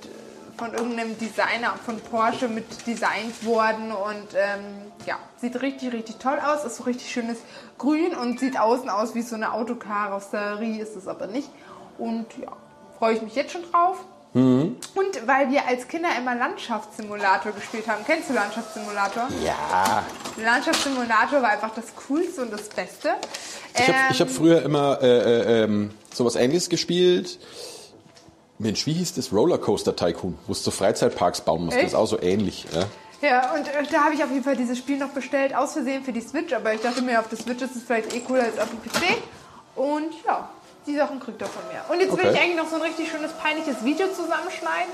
von 0.58 0.74
irgendeinem 0.74 1.18
Designer 1.18 1.76
von 1.86 2.00
Porsche 2.00 2.48
mit 2.48 2.66
designt 2.88 3.46
worden 3.46 3.92
und 3.92 4.34
ähm, 4.36 4.92
ja, 5.06 5.18
sieht 5.42 5.62
richtig, 5.62 5.94
richtig 5.94 6.18
toll 6.18 6.38
aus. 6.40 6.64
Ist 6.66 6.78
so 6.78 6.84
richtig 6.84 7.12
schönes 7.12 7.38
Grün 7.78 8.16
und 8.16 8.40
sieht 8.40 8.60
außen 8.60 8.90
aus 8.90 9.16
wie 9.16 9.22
so 9.22 9.36
eine 9.36 9.54
Autokarosserie, 9.54 10.82
ist 10.82 10.96
es 10.96 11.08
aber 11.08 11.28
nicht. 11.28 11.50
Und 11.98 12.26
ja, 12.42 12.52
freue 13.00 13.16
ich 13.16 13.22
mich 13.22 13.36
jetzt 13.36 13.52
schon 13.52 13.64
drauf. 13.72 13.98
Und 14.34 15.28
weil 15.28 15.50
wir 15.50 15.66
als 15.66 15.88
Kinder 15.88 16.10
immer 16.18 16.36
Landschaftssimulator 16.36 17.54
gespielt 17.54 17.88
haben. 17.88 18.04
Kennst 18.06 18.30
du 18.30 18.34
Landschaftssimulator? 18.34 19.30
ja. 19.42 20.04
Landschaftssimulator 20.36 21.42
war 21.42 21.52
einfach 21.52 21.74
das 21.74 21.86
Coolste 22.06 22.42
und 22.42 22.52
das 22.52 22.68
Beste. 22.68 23.12
Ich 23.74 23.88
habe 23.88 23.98
Ähm, 24.10 24.20
hab 24.20 24.30
früher 24.30 24.62
immer 24.62 25.02
äh, 25.02 25.08
äh, 25.08 25.64
ähm, 25.64 25.92
sowas 26.14 26.36
ähnliches 26.36 26.68
gespielt. 26.68 27.40
Mensch, 28.58 28.86
wie 28.86 28.94
hieß 28.94 29.16
das? 29.16 29.34
Rollercoaster 29.34 29.96
Tycoon, 29.96 30.38
wo 30.48 30.54
du 30.54 30.60
so 30.60 30.72
Freizeitparks 30.72 31.42
bauen 31.42 31.66
musst. 31.66 31.78
Das 31.78 31.86
ist 31.88 31.96
auch 31.96 32.06
so 32.08 32.20
ähnlich. 32.22 32.66
Ja? 32.74 32.86
Ja, 33.22 33.54
und 33.54 33.68
äh, 33.68 33.84
da 33.92 34.04
habe 34.06 34.14
ich 34.16 34.24
auf 34.24 34.30
jeden 34.32 34.44
Fall 34.44 34.56
dieses 34.56 34.78
Spiel 34.78 34.98
noch 34.98 35.10
bestellt, 35.10 35.56
aus 35.56 35.74
Versehen 35.74 36.04
für 36.04 36.12
die 36.14 36.22
Switch, 36.22 36.54
aber 36.54 36.74
ich 36.74 36.82
dachte 36.82 37.02
mir, 37.02 37.20
auf 37.20 37.28
der 37.28 37.38
Switch 37.38 37.62
ist 37.62 37.76
es 37.76 37.84
vielleicht 37.84 38.14
eh 38.14 38.20
cooler 38.20 38.44
als 38.44 38.60
auf 38.60 38.70
dem 38.70 38.82
PC. 38.82 39.18
Und 39.76 40.14
ja, 40.26 40.50
die 40.88 40.96
Sachen 40.96 41.20
kriegt 41.20 41.42
er 41.42 41.48
von 41.48 41.64
mir. 41.68 41.82
Und 41.94 42.00
jetzt 42.00 42.16
will 42.16 42.26
Okay. 42.26 42.34
ich 42.34 42.42
eigentlich 42.42 42.58
noch 42.58 42.70
so 42.70 42.76
ein 42.76 42.82
richtig 42.82 43.10
schönes, 43.10 43.32
peinliches 43.34 43.84
Video 43.84 44.08
zusammenschneiden, 44.08 44.94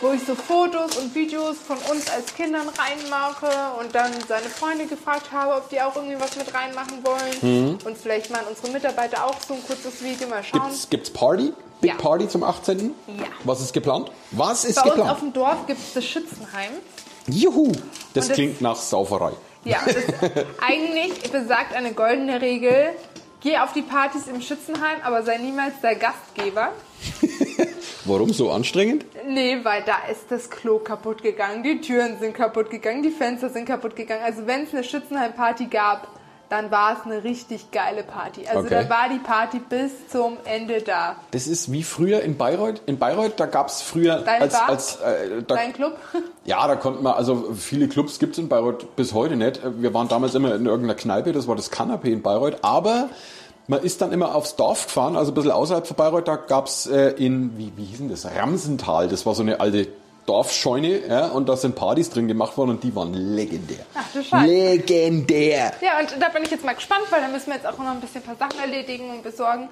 wo 0.00 0.12
ich 0.12 0.24
so 0.24 0.34
Fotos 0.34 0.96
und 0.96 1.14
Videos 1.14 1.56
von 1.58 1.76
uns 1.90 2.08
als 2.10 2.34
Kindern 2.34 2.68
reinmache 2.68 3.48
und 3.80 3.94
dann 3.94 4.12
seine 4.28 4.48
Freunde 4.48 4.86
gefragt 4.86 5.30
habe, 5.32 5.54
ob 5.56 5.68
die 5.70 5.80
auch 5.80 5.96
irgendwie 5.96 6.20
was 6.20 6.36
mit 6.36 6.52
reinmachen 6.54 6.98
wollen. 7.04 7.78
Und 7.84 7.98
vielleicht 7.98 8.30
mal 8.30 8.42
unsere 8.48 8.70
Mitarbeiter 8.72 9.24
auch 9.24 9.34
so 9.46 9.54
ein 9.54 9.62
kurzes 9.66 10.02
Video 10.02 10.28
mal 10.28 10.42
schauen. 10.44 10.62
Gibt's, 10.62 10.88
gibt's 10.90 11.10
Party? 11.10 11.52
Big 11.80 11.90
Ja. 11.92 11.96
Party 11.96 12.28
zum 12.28 12.42
18. 12.44 12.94
Ja. 13.06 13.24
Was 13.44 13.60
ist 13.60 13.72
geplant? 13.72 14.10
Was 14.32 14.64
ist 14.64 14.76
Bei 14.76 14.82
uns 14.82 14.90
auf 14.92 14.96
geplant? 14.96 15.20
dem 15.22 15.32
Dorf 15.32 15.66
gibt 15.66 15.80
es 15.80 15.92
das 15.94 16.04
Schützenheim. 16.04 16.70
Juhu! 17.28 17.72
Das 18.14 18.26
das- 18.28 18.34
klingt 18.34 18.60
nach 18.60 18.76
Sauferei. 18.76 19.32
Ja, 19.64 19.78
eigentlich 20.66 21.30
besagt 21.30 21.74
eine 21.74 21.92
goldene 21.92 22.40
Regel, 22.40 22.90
geh 23.42 23.58
auf 23.58 23.72
die 23.74 23.82
Partys 23.82 24.26
im 24.28 24.40
Schützenheim, 24.40 24.98
aber 25.02 25.22
sei 25.24 25.36
niemals 25.38 25.74
der 25.82 25.96
Gastgeber. 25.96 26.72
Warum 28.04 28.32
so 28.32 28.50
anstrengend? 28.50 29.04
Nee, 29.26 29.58
weil 29.62 29.82
da 29.84 29.96
ist 30.10 30.30
das 30.30 30.48
Klo 30.50 30.78
kaputt 30.78 31.22
gegangen, 31.22 31.62
die 31.62 31.80
Türen 31.80 32.18
sind 32.18 32.34
kaputt 32.34 32.70
gegangen, 32.70 33.02
die 33.02 33.10
Fenster 33.10 33.48
sind 33.50 33.66
kaputt 33.66 33.96
gegangen. 33.96 34.22
Also 34.24 34.46
wenn 34.46 34.62
es 34.64 34.72
eine 34.72 34.84
Schützenheim-Party 34.84 35.66
gab, 35.66 36.08
dann 36.48 36.70
war 36.70 36.96
es 36.98 37.04
eine 37.04 37.24
richtig 37.24 37.70
geile 37.72 38.02
Party. 38.02 38.46
Also 38.46 38.60
Okay. 38.60 38.84
da 38.84 38.88
war 38.88 39.10
die 39.12 39.18
Party 39.18 39.58
bis 39.58 40.08
zum 40.08 40.38
Ende 40.46 40.80
da. 40.80 41.16
Das 41.32 41.46
ist 41.46 41.70
wie 41.70 41.82
früher 41.82 42.22
in 42.22 42.38
Bayreuth. 42.38 42.80
In 42.86 42.98
Bayreuth, 42.98 43.34
da 43.38 43.44
gab 43.44 43.68
es 43.68 43.82
früher 43.82 44.20
Deine 44.20 44.44
als, 44.44 44.52
Bar? 44.54 44.68
als 44.70 44.96
äh, 44.96 45.42
da, 45.46 45.54
Dein 45.56 45.72
Club? 45.74 45.98
Ja, 46.46 46.66
da 46.66 46.76
konnte 46.76 47.02
man, 47.02 47.12
also 47.12 47.52
viele 47.54 47.88
Clubs 47.88 48.18
gibt 48.18 48.32
es 48.32 48.38
in 48.38 48.48
Bayreuth 48.48 48.96
bis 48.96 49.12
heute 49.12 49.36
nicht. 49.36 49.60
Wir 49.82 49.92
waren 49.92 50.08
damals 50.08 50.34
immer 50.34 50.54
in 50.54 50.64
irgendeiner 50.64 50.94
Kneipe, 50.94 51.32
das 51.32 51.46
war 51.46 51.56
das 51.56 51.70
Kanapé 51.70 52.06
in 52.06 52.22
Bayreuth, 52.22 52.56
aber 52.62 53.10
man 53.68 53.82
ist 53.82 54.00
dann 54.00 54.12
immer 54.12 54.34
aufs 54.34 54.56
Dorf 54.56 54.86
gefahren, 54.86 55.16
also 55.16 55.30
ein 55.30 55.34
bisschen 55.34 55.52
außerhalb 55.52 55.86
von 55.86 55.96
Bayreuth, 55.96 56.26
da 56.26 56.36
gab 56.36 56.66
es 56.66 56.86
äh, 56.86 57.10
in, 57.10 57.56
wie, 57.56 57.72
wie 57.76 57.84
hieß 57.84 57.98
denn 57.98 58.08
das, 58.08 58.26
Ramsental, 58.26 59.08
das 59.08 59.26
war 59.26 59.34
so 59.34 59.42
eine 59.42 59.60
alte 59.60 59.88
Dorfscheune, 60.26 61.06
ja, 61.06 61.26
und 61.26 61.48
da 61.48 61.56
sind 61.56 61.74
Partys 61.74 62.10
drin 62.10 62.28
gemacht 62.28 62.56
worden 62.58 62.70
und 62.70 62.84
die 62.84 62.94
waren 62.94 63.14
legendär. 63.14 63.84
Ach 63.94 64.04
du 64.12 64.22
Scheiße. 64.22 64.46
Legendär! 64.46 65.72
Ja, 65.80 66.00
und 66.00 66.20
da 66.20 66.28
bin 66.28 66.42
ich 66.42 66.50
jetzt 66.50 66.64
mal 66.64 66.74
gespannt, 66.74 67.04
weil 67.10 67.20
da 67.20 67.28
müssen 67.28 67.46
wir 67.46 67.54
jetzt 67.54 67.66
auch 67.66 67.78
noch 67.78 67.86
ein 67.86 68.00
bisschen 68.00 68.22
ein 68.22 68.36
paar 68.36 68.48
Sachen 68.48 68.60
erledigen 68.60 69.10
und 69.10 69.22
besorgen. 69.22 69.68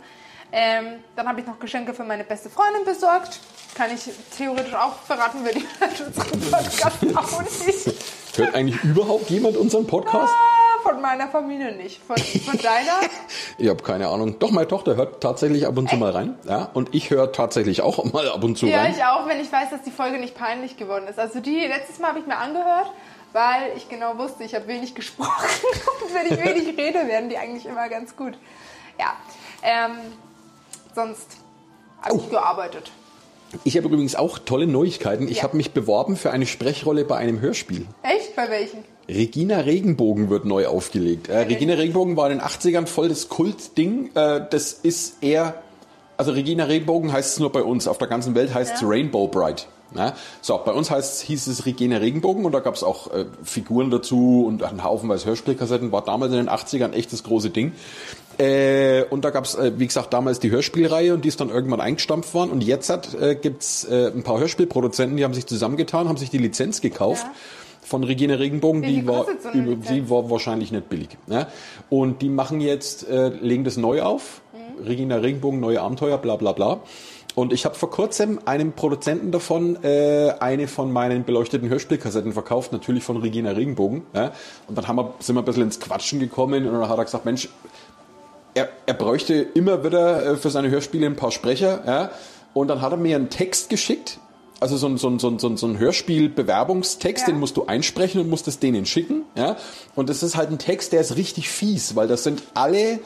Ähm, 0.53 1.01
dann 1.17 1.29
habe 1.29 1.41
ich 1.41 1.47
noch 1.47 1.59
Geschenke 1.59 1.93
für 1.93 2.05
meine 2.05 2.25
beste 2.25 2.49
Freundin 2.49 2.85
besorgt. 2.85 3.41
Kann 3.75 3.91
ich 3.93 4.09
theoretisch 4.37 4.75
auch 4.75 4.95
verraten, 5.07 5.45
weil 5.45 5.55
die 5.55 5.65
hört 5.79 6.01
unseren 6.07 6.41
Podcast 6.51 7.17
auch 7.17 7.43
nicht. 7.67 7.95
Hört 8.37 8.55
eigentlich 8.55 8.83
überhaupt 8.85 9.29
jemand 9.29 9.57
unseren 9.57 9.87
Podcast? 9.87 10.33
Ah, 10.33 10.66
Von 10.89 11.01
meiner 11.01 11.29
Familie 11.29 11.75
nicht. 11.75 12.01
Von, 12.03 12.17
von 12.17 12.59
deiner? 12.59 13.01
Ich 13.59 13.69
habe 13.69 13.83
keine 13.83 14.09
Ahnung. 14.09 14.39
Doch, 14.39 14.51
meine 14.51 14.69
Tochter 14.69 14.97
hört 14.97 15.23
tatsächlich 15.23 15.67
ab 15.67 15.79
und 15.79 15.89
zu 15.89 15.97
mal 15.97 16.11
rein. 16.11 16.39
Ja, 16.47 16.69
und 16.75 16.95
ich 16.95 17.09
höre 17.11 17.33
tatsächlich 17.33 17.81
auch 17.81 18.05
mal 18.13 18.29
ab 18.29 18.45
und 18.45 18.59
zu 18.59 18.67
ja, 18.67 18.81
rein. 18.83 18.93
ich 18.95 19.03
auch, 19.03 19.27
wenn 19.27 19.41
ich 19.41 19.51
weiß, 19.51 19.71
dass 19.71 19.83
die 19.83 19.91
Folge 19.91 20.19
nicht 20.19 20.35
peinlich 20.37 20.77
geworden 20.77 21.07
ist. 21.09 21.19
Also 21.19 21.41
die 21.41 21.61
letztes 21.61 21.99
Mal 21.99 22.09
habe 22.09 22.19
ich 22.19 22.27
mir 22.27 22.37
angehört, 22.37 22.93
weil 23.33 23.73
ich 23.77 23.89
genau 23.89 24.19
wusste, 24.19 24.45
ich 24.45 24.55
habe 24.55 24.69
wenig 24.69 24.95
gesprochen. 24.95 25.31
und 26.05 26.15
wenn 26.15 26.27
ich 26.27 26.45
wenig 26.45 26.69
rede, 26.79 27.09
werden 27.09 27.31
die 27.31 27.39
eigentlich 27.39 27.65
immer 27.65 27.89
ganz 27.89 28.15
gut. 28.15 28.35
Ja, 29.01 29.15
ähm, 29.63 29.93
sonst 30.95 31.39
habe 32.03 32.17
ich 32.19 32.29
gearbeitet. 32.31 32.91
Ich 33.65 33.77
habe 33.79 33.87
übrigens 33.89 34.17
auch 34.17 34.39
tolle 34.39 34.67
Neuigkeiten. 34.67 35.29
Ich 35.29 35.39
Ja. 35.39 35.43
habe 35.45 35.57
mich 35.57 35.73
beworben 35.73 36.17
für 36.17 36.31
eine 36.31 36.45
Sprechrolle 36.47 37.05
bei 37.07 37.17
einem 37.17 37.41
Hörspiel. 37.41 37.87
Echt? 38.03 38.37
Bei 38.37 38.51
welchen? 38.51 38.85
Regina 39.09 39.59
Regenbogen 39.61 40.31
wird 40.31 40.45
neu 40.45 40.67
aufgelegt. 40.67 41.29
Äh, 41.29 41.39
Regina 41.39 41.75
Regenbogen 41.75 42.17
war 42.17 42.31
in 42.31 42.39
den 42.39 42.47
80ern 42.47 42.87
voll 42.87 43.09
das 43.09 43.29
Kultding. 43.29 44.11
Äh, 44.15 44.43
das 44.51 44.73
ist 44.73 45.23
eher, 45.23 45.63
also 46.17 46.33
Regina 46.33 46.65
Regenbogen 46.65 47.13
heißt 47.13 47.35
es 47.35 47.41
nur 47.41 47.53
bei 47.53 47.63
uns. 47.63 47.87
Auf 47.87 47.99
der 47.99 48.09
ganzen 48.09 48.35
Welt 48.35 48.53
heißt 48.53 48.75
es 48.77 48.81
Ja. 48.81 48.89
Rainbow 48.89 49.29
Bright. 49.29 49.69
Ja, 49.95 50.15
so, 50.43 50.61
bei 50.65 50.73
uns 50.73 50.91
heißt, 50.91 51.23
hieß 51.23 51.47
es 51.47 51.65
Regina 51.65 51.99
Regenbogen 51.99 52.45
und 52.45 52.53
da 52.53 52.59
gab 52.59 52.75
es 52.75 52.83
auch 52.83 53.13
äh, 53.15 53.25
Figuren 53.45 53.91
dazu 53.91 54.45
und 54.47 54.65
einen 54.65 54.83
Haufenweise 54.83 55.27
Hörspielkassetten. 55.27 55.93
War 55.93 56.03
damals 56.03 56.33
in 56.33 56.39
den 56.39 56.49
80ern 56.49 56.93
echt 56.93 57.13
das 57.13 57.23
große 57.23 57.51
Ding. 57.51 57.73
Äh, 58.39 59.05
und 59.05 59.25
da 59.25 59.31
gab 59.31 59.45
es, 59.45 59.55
äh, 59.55 59.73
wie 59.79 59.87
gesagt, 59.87 60.13
damals 60.13 60.41
die 60.41 60.51
Hörspielreihe 60.51 61.15
und 61.15 61.25
die 61.25 61.29
ist 61.29 61.41
dann 61.41 61.51
irgendwann 61.51 61.81
eingestampft 61.81 62.35
worden. 62.35 62.51
Und 62.51 62.65
jetzt 62.65 62.91
hat, 62.91 63.15
äh, 63.15 63.37
gibt's 63.37 63.85
äh, 63.85 64.09
ein 64.09 64.25
paar 64.25 64.41
Hörspielproduzenten, 64.41 65.17
die 65.17 65.25
haben 65.25 65.35
sich 65.35 65.47
zusammengetan, 65.47 66.09
haben 66.09 66.19
sich 66.19 66.31
die 66.31 66.39
Lizenz 66.39 66.81
gekauft. 66.81 67.23
Ja. 67.25 67.33
Von 67.87 68.03
Regina 68.03 68.35
Regenbogen, 68.35 68.83
Wie 68.83 68.97
die 68.97 69.07
war, 69.07 69.27
so 69.27 69.51
über, 69.57 69.77
die 69.77 70.11
war 70.11 70.29
wahrscheinlich 70.29 70.73
nicht 70.73 70.89
billig. 70.89 71.11
Ne? 71.29 71.47
Und 71.89 72.21
die 72.21 72.29
machen 72.29 72.61
jetzt, 72.61 73.09
äh, 73.09 73.29
legen 73.29 73.63
das 73.63 73.77
neu 73.77 74.03
auf. 74.03 74.41
Mhm. 74.53 74.85
Regina 74.85 75.17
Regenbogen, 75.17 75.61
neue 75.61 75.81
Abenteuer, 75.81 76.19
bla 76.19 76.35
bla 76.35 76.51
bla. 76.51 76.81
Und 77.37 77.53
ich 77.53 77.65
habe 77.65 77.77
vor 77.77 77.91
kurzem 77.91 78.41
einem 78.45 78.73
Produzenten 78.73 79.31
davon 79.31 79.77
äh, 79.85 80.33
eine 80.41 80.67
von 80.67 80.91
meinen 80.91 81.25
beleuchteten 81.25 81.69
Hörspielkassetten 81.69 82.33
verkauft, 82.33 82.73
natürlich 82.73 83.05
von 83.05 83.19
Regina 83.19 83.51
Regenbogen. 83.51 84.03
Ja? 84.15 84.33
Und 84.67 84.77
dann 84.77 84.89
haben 84.89 84.97
wir, 84.97 85.15
sind 85.21 85.37
wir 85.37 85.43
ein 85.43 85.45
bisschen 85.45 85.63
ins 85.63 85.79
Quatschen 85.79 86.19
gekommen 86.19 86.67
und 86.67 86.73
dann 86.73 86.89
hat 86.89 86.99
er 86.99 87.05
gesagt, 87.05 87.25
Mensch, 87.25 87.49
er, 88.55 88.69
er 88.87 88.95
bräuchte 88.95 89.35
immer 89.35 89.85
wieder 89.85 90.33
äh, 90.33 90.37
für 90.37 90.51
seine 90.51 90.71
Hörspiele 90.71 91.07
ein 91.07 91.15
paar 91.15 91.31
Sprecher. 91.31 91.83
Ja? 91.87 92.11
Und 92.53 92.67
dann 92.67 92.81
hat 92.81 92.91
er 92.91 92.97
mir 92.97 93.15
einen 93.15 93.29
Text 93.29 93.69
geschickt, 93.69 94.19
also 94.61 94.77
so 94.77 94.87
ein, 94.87 94.97
so 94.97 95.09
ein, 95.09 95.19
so 95.19 95.29
ein, 95.29 95.57
so 95.57 95.67
ein, 95.67 95.79
Hörspiel-Bewerbungstext, 95.79 97.27
Ja. 97.27 97.33
den 97.33 97.41
musst 97.41 97.57
du 97.57 97.67
einsprechen 97.67 98.21
und 98.21 98.31
musst 98.31 98.49
es 98.49 98.59
denen 98.59 98.87
schicken. 98.87 99.23
Ja? 99.37 99.57
Und 99.95 100.09
das 100.09 100.23
ist 100.23 100.37
halt 100.37 100.51
ein 100.51 100.59
Text, 100.59 100.93
der 100.93 101.01
ist 101.01 101.17
richtig 101.17 101.49
fies, 101.49 101.97
weil 101.97 102.09
das 102.09 102.23
sind 102.23 102.43
alle 102.55 103.01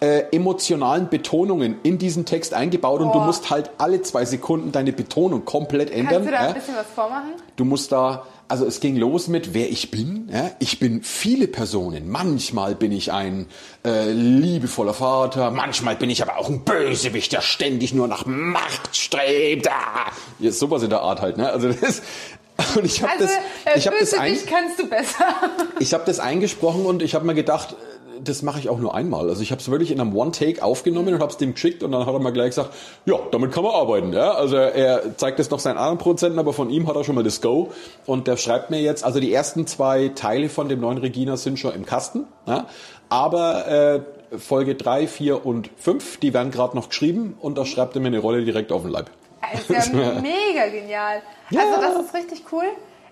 äh, 0.00 0.24
emotionalen 0.32 1.08
Betonungen 1.08 1.76
in 1.82 1.98
diesen 1.98 2.24
Text 2.26 2.52
eingebaut 2.54 3.00
und 3.00 3.14
du 3.14 3.20
musst 3.20 3.50
halt 3.50 3.70
alle 3.78 4.02
zwei 4.02 4.24
Sekunden 4.24 4.72
deine 4.72 4.92
Betonung 4.92 5.44
komplett 5.44 5.90
ändern. 5.90 6.24
Kannst 6.24 6.28
du 6.28 6.32
da 6.32 6.42
ja? 6.42 6.48
ein 6.48 6.54
bisschen 6.54 6.76
was 6.76 6.86
vormachen? 6.94 7.32
Du 7.56 7.64
musst 7.64 7.92
da, 7.92 8.26
also 8.48 8.66
es 8.66 8.80
ging 8.80 8.96
los 8.96 9.28
mit, 9.28 9.54
wer 9.54 9.68
ich 9.70 9.90
bin. 9.90 10.28
Ja? 10.32 10.50
Ich 10.58 10.78
bin 10.78 11.02
viele 11.02 11.48
Personen. 11.48 12.08
Manchmal 12.08 12.74
bin 12.74 12.92
ich 12.92 13.12
ein 13.12 13.46
äh, 13.84 14.10
liebevoller 14.10 14.94
Vater, 14.94 15.50
manchmal 15.50 15.96
bin 15.96 16.10
ich 16.10 16.22
aber 16.22 16.38
auch 16.38 16.48
ein 16.48 16.64
Bösewicht, 16.64 17.32
der 17.32 17.40
ständig 17.40 17.92
nur 17.92 18.08
nach 18.08 18.26
Macht 18.26 18.96
strebt. 18.96 19.68
Ah! 19.68 20.12
Ja, 20.38 20.50
sowas 20.52 20.82
in 20.82 20.90
der 20.90 21.00
Art 21.00 21.20
halt. 21.20 21.36
Ne? 21.36 21.50
Also 21.50 21.72
das, 21.72 22.02
und 22.76 22.84
ich 22.84 23.02
habe 23.02 23.12
Also, 23.12 23.24
das, 23.24 23.34
äh, 23.74 23.78
ich 23.78 23.86
habe 23.86 23.96
das, 23.98 24.14
ein, 24.14 24.38
kannst 24.48 24.78
du 24.78 24.88
besser. 24.88 25.24
ich 25.78 25.92
hab 25.92 26.06
das 26.06 26.20
eingesprochen 26.20 26.86
und 26.86 27.02
ich 27.02 27.14
habe 27.14 27.26
mir 27.26 27.34
gedacht, 27.34 27.76
das 28.22 28.42
mache 28.42 28.58
ich 28.58 28.68
auch 28.68 28.78
nur 28.78 28.94
einmal. 28.94 29.28
Also 29.28 29.42
ich 29.42 29.50
habe 29.50 29.60
es 29.60 29.70
wirklich 29.70 29.90
in 29.90 30.00
einem 30.00 30.16
One-Take 30.16 30.62
aufgenommen 30.62 31.14
und 31.14 31.20
habe 31.20 31.30
es 31.30 31.36
dem 31.36 31.54
geschickt 31.54 31.82
und 31.82 31.92
dann 31.92 32.06
hat 32.06 32.12
er 32.12 32.18
mal 32.20 32.32
gleich 32.32 32.50
gesagt, 32.50 32.74
ja, 33.04 33.16
damit 33.30 33.52
kann 33.52 33.64
man 33.64 33.74
arbeiten. 33.74 34.12
Ja? 34.12 34.32
Also 34.32 34.56
er 34.56 35.16
zeigt 35.16 35.40
es 35.40 35.50
noch 35.50 35.58
seinen 35.58 35.78
anderen 35.78 35.98
Produzenten, 35.98 36.38
aber 36.38 36.52
von 36.52 36.70
ihm 36.70 36.86
hat 36.88 36.96
er 36.96 37.04
schon 37.04 37.14
mal 37.14 37.24
das 37.24 37.40
Go. 37.40 37.72
Und 38.06 38.26
der 38.26 38.36
schreibt 38.36 38.70
mir 38.70 38.80
jetzt, 38.80 39.04
also 39.04 39.20
die 39.20 39.32
ersten 39.32 39.66
zwei 39.66 40.08
Teile 40.08 40.48
von 40.48 40.68
dem 40.68 40.80
neuen 40.80 40.98
Regina 40.98 41.36
sind 41.36 41.58
schon 41.58 41.74
im 41.74 41.86
Kasten. 41.86 42.24
Ja? 42.46 42.66
Aber 43.08 43.68
äh, 43.68 44.00
Folge 44.38 44.74
3, 44.74 45.06
4 45.06 45.46
und 45.46 45.70
5, 45.76 46.18
die 46.18 46.34
werden 46.34 46.50
gerade 46.50 46.76
noch 46.76 46.88
geschrieben 46.88 47.36
und 47.40 47.56
da 47.58 47.64
schreibt 47.64 47.94
er 47.94 48.00
mir 48.00 48.08
eine 48.08 48.18
Rolle 48.18 48.44
direkt 48.44 48.72
auf 48.72 48.82
den 48.82 48.90
Leib. 48.90 49.10
Das 49.52 49.70
ist 49.70 49.92
ja 49.92 50.12
mega 50.20 50.68
genial. 50.70 51.22
Ja. 51.50 51.60
Also 51.60 51.80
das 51.80 52.06
ist 52.06 52.14
richtig 52.14 52.44
cool. 52.52 52.64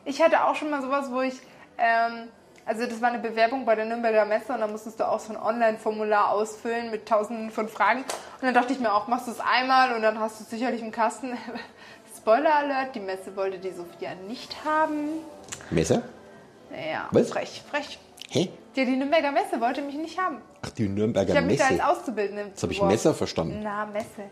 Ich 0.04 0.20
hatte 0.22 0.44
auch 0.44 0.54
schon 0.54 0.70
mal 0.70 0.82
sowas, 0.82 1.06
wo 1.10 1.20
ich, 1.20 1.34
ähm, 1.78 2.28
also 2.66 2.86
das 2.86 3.00
war 3.00 3.10
eine 3.10 3.18
Bewerbung 3.18 3.64
bei 3.64 3.74
der 3.74 3.84
Nürnberger 3.84 4.24
Messe 4.24 4.52
und 4.52 4.60
da 4.60 4.66
musstest 4.66 5.00
du 5.00 5.08
auch 5.08 5.20
so 5.20 5.32
ein 5.32 5.40
Online-Formular 5.40 6.30
ausfüllen 6.30 6.90
mit 6.90 7.06
tausenden 7.06 7.50
von 7.50 7.68
Fragen. 7.68 8.00
Und 8.00 8.42
dann 8.42 8.54
dachte 8.54 8.72
ich 8.72 8.80
mir 8.80 8.92
auch, 8.94 9.06
machst 9.08 9.26
du 9.26 9.32
es 9.32 9.40
einmal 9.40 9.94
und 9.94 10.02
dann 10.02 10.18
hast 10.18 10.40
du 10.40 10.44
es 10.44 10.50
sicherlich 10.50 10.80
im 10.82 10.90
Kasten. 10.92 11.36
Spoiler 12.16 12.54
Alert, 12.54 12.94
die 12.94 13.00
Messe 13.00 13.36
wollte 13.36 13.58
die 13.58 13.70
Sophia 13.72 14.14
nicht 14.28 14.56
haben. 14.64 15.08
Messer? 15.70 16.02
Ja, 16.70 17.06
Was? 17.10 17.30
frech, 17.30 17.62
frech. 17.70 17.98
Hä? 18.30 18.48
Ja, 18.74 18.84
die 18.84 18.96
Nürnberger 18.96 19.30
Messe 19.30 19.60
wollte 19.60 19.82
mich 19.82 19.94
nicht 19.94 20.18
haben. 20.18 20.40
Ach, 20.62 20.70
die 20.70 20.88
Nürnberger 20.88 21.30
Ich 21.30 21.36
habe 21.36 21.46
mich 21.46 21.58
da 21.58 21.70
Messe. 21.70 21.84
als 21.84 21.98
Auszubildende 21.98 22.44
Jetzt 22.46 22.62
habe 22.62 22.72
ich. 22.72 22.82
Messer 22.82 23.14
verstanden. 23.14 23.60
Na, 23.62 23.86
Messe. 23.86 24.30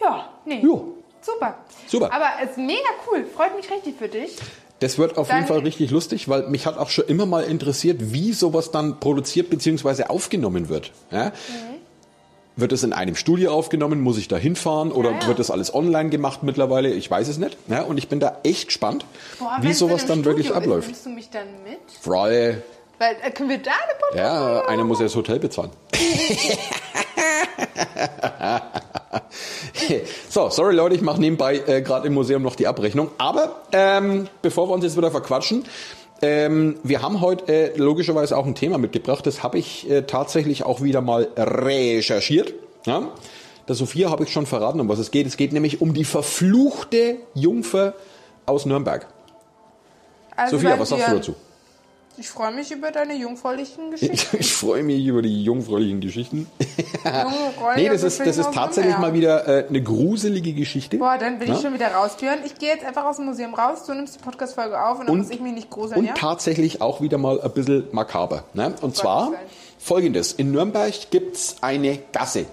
Ja, 0.00 0.28
nee. 0.44 0.60
Jo. 0.60 0.94
Super. 1.20 1.58
Super. 1.86 2.12
Aber 2.12 2.26
es 2.42 2.50
ist 2.52 2.58
mega 2.58 2.88
cool. 3.06 3.24
Freut 3.26 3.54
mich 3.56 3.70
richtig 3.70 3.96
für 3.96 4.08
dich. 4.08 4.36
Das 4.80 4.98
wird 4.98 5.18
auf 5.18 5.28
Dann- 5.28 5.38
jeden 5.38 5.48
Fall 5.48 5.58
richtig 5.60 5.90
lustig, 5.90 6.28
weil 6.28 6.48
mich 6.48 6.66
hat 6.66 6.78
auch 6.78 6.90
schon 6.90 7.06
immer 7.06 7.26
mal 7.26 7.42
interessiert, 7.44 8.12
wie 8.12 8.32
sowas 8.32 8.70
dann 8.70 9.00
produziert 9.00 9.50
bzw. 9.50 10.04
aufgenommen 10.04 10.68
wird. 10.68 10.92
Ja? 11.10 11.26
Mhm. 11.26 11.32
Wird 12.56 12.72
es 12.72 12.82
in 12.82 12.92
einem 12.92 13.14
Studio 13.16 13.52
aufgenommen? 13.52 14.00
Muss 14.00 14.18
ich 14.18 14.28
da 14.28 14.36
hinfahren? 14.36 14.90
Oder 14.92 15.12
Ja, 15.12 15.18
ja. 15.20 15.26
wird 15.28 15.38
das 15.38 15.50
alles 15.50 15.72
online 15.74 16.10
gemacht 16.10 16.42
mittlerweile? 16.42 16.90
Ich 16.92 17.10
weiß 17.10 17.28
es 17.28 17.38
nicht. 17.38 17.56
Ja? 17.68 17.82
Und 17.82 17.98
ich 17.98 18.08
bin 18.08 18.20
da 18.20 18.38
echt 18.44 18.66
gespannt, 18.68 19.04
Boah, 19.38 19.58
wie 19.60 19.72
sowas 19.72 20.06
dann 20.06 20.18
einem 20.18 20.24
wirklich 20.24 20.46
Studio 20.46 20.62
abläuft. 20.62 20.90
Ist, 20.90 21.06
nimmst 21.06 21.06
du 21.06 21.10
mich 21.10 21.30
dann 21.30 21.46
mit? 21.64 21.78
Freunde, 22.00 22.62
Weil, 22.98 23.16
äh, 23.22 23.30
können 23.30 23.48
wir 23.48 23.58
da 23.58 23.70
eine 23.70 23.98
Podcast 23.98 24.16
ja, 24.16 24.66
einer 24.66 24.84
muss 24.84 24.98
ja 24.98 25.04
das 25.06 25.14
Hotel 25.16 25.38
bezahlen. 25.38 25.70
so, 30.28 30.50
sorry 30.50 30.74
Leute, 30.74 30.94
ich 30.94 31.00
mache 31.00 31.20
nebenbei 31.20 31.62
äh, 31.66 31.82
gerade 31.82 32.06
im 32.06 32.14
Museum 32.14 32.42
noch 32.42 32.56
die 32.56 32.66
Abrechnung. 32.66 33.10
Aber 33.18 33.62
ähm, 33.72 34.28
bevor 34.42 34.68
wir 34.68 34.74
uns 34.74 34.84
jetzt 34.84 34.96
wieder 34.96 35.10
verquatschen, 35.10 35.64
ähm, 36.20 36.76
wir 36.82 37.02
haben 37.02 37.20
heute 37.20 37.48
äh, 37.52 37.76
logischerweise 37.76 38.36
auch 38.36 38.46
ein 38.46 38.54
Thema 38.54 38.78
mitgebracht. 38.78 39.26
Das 39.26 39.42
habe 39.42 39.58
ich 39.58 39.88
äh, 39.88 40.02
tatsächlich 40.02 40.64
auch 40.64 40.82
wieder 40.82 41.00
mal 41.00 41.28
recherchiert. 41.36 42.54
Ja? 42.86 43.08
Der 43.68 43.74
Sophia 43.74 44.10
habe 44.10 44.24
ich 44.24 44.32
schon 44.32 44.46
verraten, 44.46 44.80
um 44.80 44.88
was 44.88 44.98
es 44.98 45.10
geht. 45.10 45.26
Es 45.26 45.36
geht 45.36 45.52
nämlich 45.52 45.80
um 45.80 45.94
die 45.94 46.04
verfluchte 46.04 47.16
Jungfer 47.34 47.94
aus 48.46 48.66
Nürnberg. 48.66 49.06
Also 50.34 50.56
Sophia, 50.56 50.78
was 50.78 50.88
sagst 50.88 51.08
du 51.08 51.14
dazu? 51.14 51.34
Ich 52.20 52.28
freue 52.28 52.52
mich 52.52 52.70
über 52.72 52.90
deine 52.90 53.14
jungfräulichen 53.14 53.90
Geschichten. 53.92 54.36
Ich 54.40 54.52
freue 54.56 54.82
mich 54.82 55.04
über 55.06 55.22
die 55.22 55.42
jungfräulichen 55.44 56.00
Geschichten. 56.00 56.46
Nee, 57.76 57.88
das 57.88 58.02
ist, 58.02 58.20
das 58.20 58.36
ist 58.38 58.52
tatsächlich 58.52 58.98
mal 58.98 59.12
wieder 59.14 59.46
äh, 59.46 59.66
eine 59.68 59.82
gruselige 59.82 60.52
Geschichte. 60.52 60.98
Boah, 60.98 61.16
dann 61.18 61.40
will 61.40 61.48
Ja? 61.48 61.54
ich 61.54 61.60
schon 61.60 61.72
wieder 61.74 61.88
raus, 61.88 62.16
Björn. 62.18 62.38
Ich 62.44 62.56
gehe 62.56 62.68
jetzt 62.70 62.84
einfach 62.84 63.04
aus 63.04 63.16
dem 63.16 63.26
Museum 63.26 63.54
raus, 63.54 63.84
du 63.86 63.94
nimmst 63.94 64.16
die 64.16 64.18
Podcast-Folge 64.18 64.80
auf 64.82 64.98
und 65.00 65.06
dann 65.06 65.14
Und- 65.14 65.22
muss 65.22 65.30
ich 65.30 65.40
mich 65.40 65.52
nicht 65.52 65.70
gruseln, 65.70 66.00
Und 66.00 66.06
ja? 66.06 66.14
tatsächlich 66.14 66.82
auch 66.82 67.00
wieder 67.00 67.16
mal 67.18 67.40
ein 67.40 67.50
bisschen 67.52 67.84
makaber. 67.92 68.44
Ne? 68.54 68.74
Und 68.80 68.96
zwar 68.96 69.32
folgendes. 69.78 70.32
In 70.32 70.52
Nürnberg 70.52 70.92
gibt's 71.10 71.56
eine 71.60 71.98
Gasse. 72.12 72.46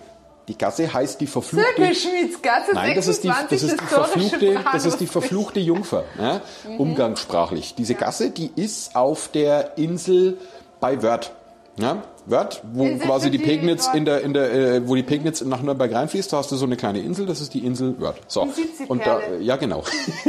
Die 0.48 0.58
Gasse 0.58 0.94
heißt 0.94 1.20
die 1.22 1.28
verfluchte... 1.28 1.76
Zirkelschmiedsgasse 1.76 2.74
Nein, 2.74 2.96
das 2.96 3.08
ist 3.08 3.24
die, 3.24 3.30
das 3.30 3.50
26 3.50 3.64
ist 3.64 3.82
die 3.82 3.86
verfluchte, 3.86 4.60
das 4.72 4.86
ist 4.86 4.98
die 5.00 5.08
verfluchte 5.08 5.60
Jungfer, 5.60 6.04
ne? 6.20 6.42
umgangssprachlich. 6.78 7.74
Diese 7.76 7.96
Gasse, 7.96 8.30
die 8.30 8.52
ist 8.56 8.96
auf 8.96 9.30
der 9.30 9.78
Insel 9.78 10.38
bei 10.80 11.02
Wörth. 11.02 11.32
Ja? 11.78 12.04
Wörth, 12.28 12.62
wo 12.74 12.86
Insel 12.86 13.08
quasi 13.08 13.32
die 13.32 13.40
Pegnitz 13.40 13.90
in 13.94 14.06
der, 14.06 14.22
in 14.22 14.34
der, 14.34 14.54
äh, 14.54 14.88
wo 14.88 14.96
die 14.96 15.04
Pegnitz 15.04 15.42
nach 15.42 15.62
Nürnberg 15.62 15.92
reinfließt, 15.92 16.32
da 16.32 16.38
hast 16.38 16.52
du 16.52 16.56
so 16.56 16.66
eine 16.66 16.78
kleine 16.78 17.00
Insel, 17.00 17.26
das 17.26 17.42
ist 17.42 17.54
die 17.54 17.66
Insel 17.66 18.00
Wörth. 18.00 18.22
So. 18.28 18.46
Die. 18.46 18.86
Und 18.86 19.06
da, 19.06 19.20
äh, 19.20 19.42
ja, 19.42 19.56
genau. 19.56 19.84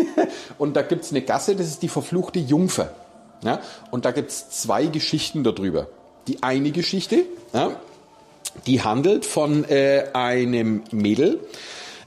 und 0.59 0.77
da 0.77 0.83
gibt's 0.83 1.11
eine 1.11 1.21
Gasse, 1.23 1.57
das 1.57 1.67
ist 1.67 1.83
die 1.83 1.89
verfluchte 1.89 2.39
Jungfer. 2.39 2.91
Ja? 3.43 3.61
Und 3.91 4.07
da 4.07 4.13
gibt's 4.13 4.49
zwei 4.49 4.87
Geschichten 4.87 5.45
darüber. 5.45 5.89
Die 6.27 6.43
eine 6.43 6.71
Geschichte, 6.71 7.25
ja, 7.53 7.77
die 8.67 8.83
handelt 8.83 9.25
von 9.25 9.65
äh, 9.65 10.05
einem 10.13 10.83
Mädel 10.91 11.41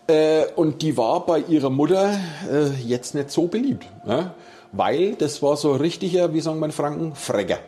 äh, 0.08 0.46
und 0.56 0.82
die 0.82 0.98
war 0.98 1.26
bei 1.26 1.40
ihrer 1.40 1.70
Mutter 1.70 2.20
äh, 2.52 2.70
jetzt 2.86 3.16
nicht 3.16 3.32
so 3.32 3.48
beliebt, 3.48 3.86
ja? 4.08 4.34
weil 4.72 5.16
das 5.16 5.42
war 5.42 5.56
so 5.56 5.74
richtiger, 5.74 6.34
wie 6.34 6.42
sagen 6.42 6.60
wir 6.60 6.66
in 6.66 6.72
Franken, 6.72 7.16
Fregger. 7.16 7.60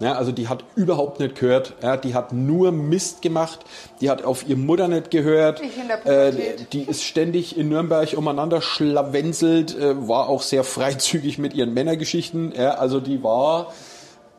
Ja, 0.00 0.14
also 0.14 0.32
die 0.32 0.48
hat 0.48 0.64
überhaupt 0.74 1.20
nicht 1.20 1.38
gehört, 1.38 1.74
ja, 1.80 1.96
die 1.96 2.12
hat 2.12 2.32
nur 2.32 2.72
Mist 2.72 3.22
gemacht, 3.22 3.60
die 4.00 4.10
hat 4.10 4.24
auf 4.24 4.48
ihre 4.48 4.58
Mutter 4.58 4.88
nicht 4.88 5.12
gehört, 5.12 5.62
äh, 6.04 6.32
die 6.72 6.82
ist 6.82 7.04
ständig 7.04 7.56
in 7.56 7.68
Nürnberg 7.68 8.12
umeinander 8.16 8.60
schlawenzelt, 8.62 9.78
äh, 9.78 10.08
war 10.08 10.28
auch 10.28 10.42
sehr 10.42 10.64
freizügig 10.64 11.38
mit 11.38 11.54
ihren 11.54 11.72
Männergeschichten, 11.72 12.52
ja, 12.56 12.74
also 12.74 12.98
die 12.98 13.22
war 13.22 13.72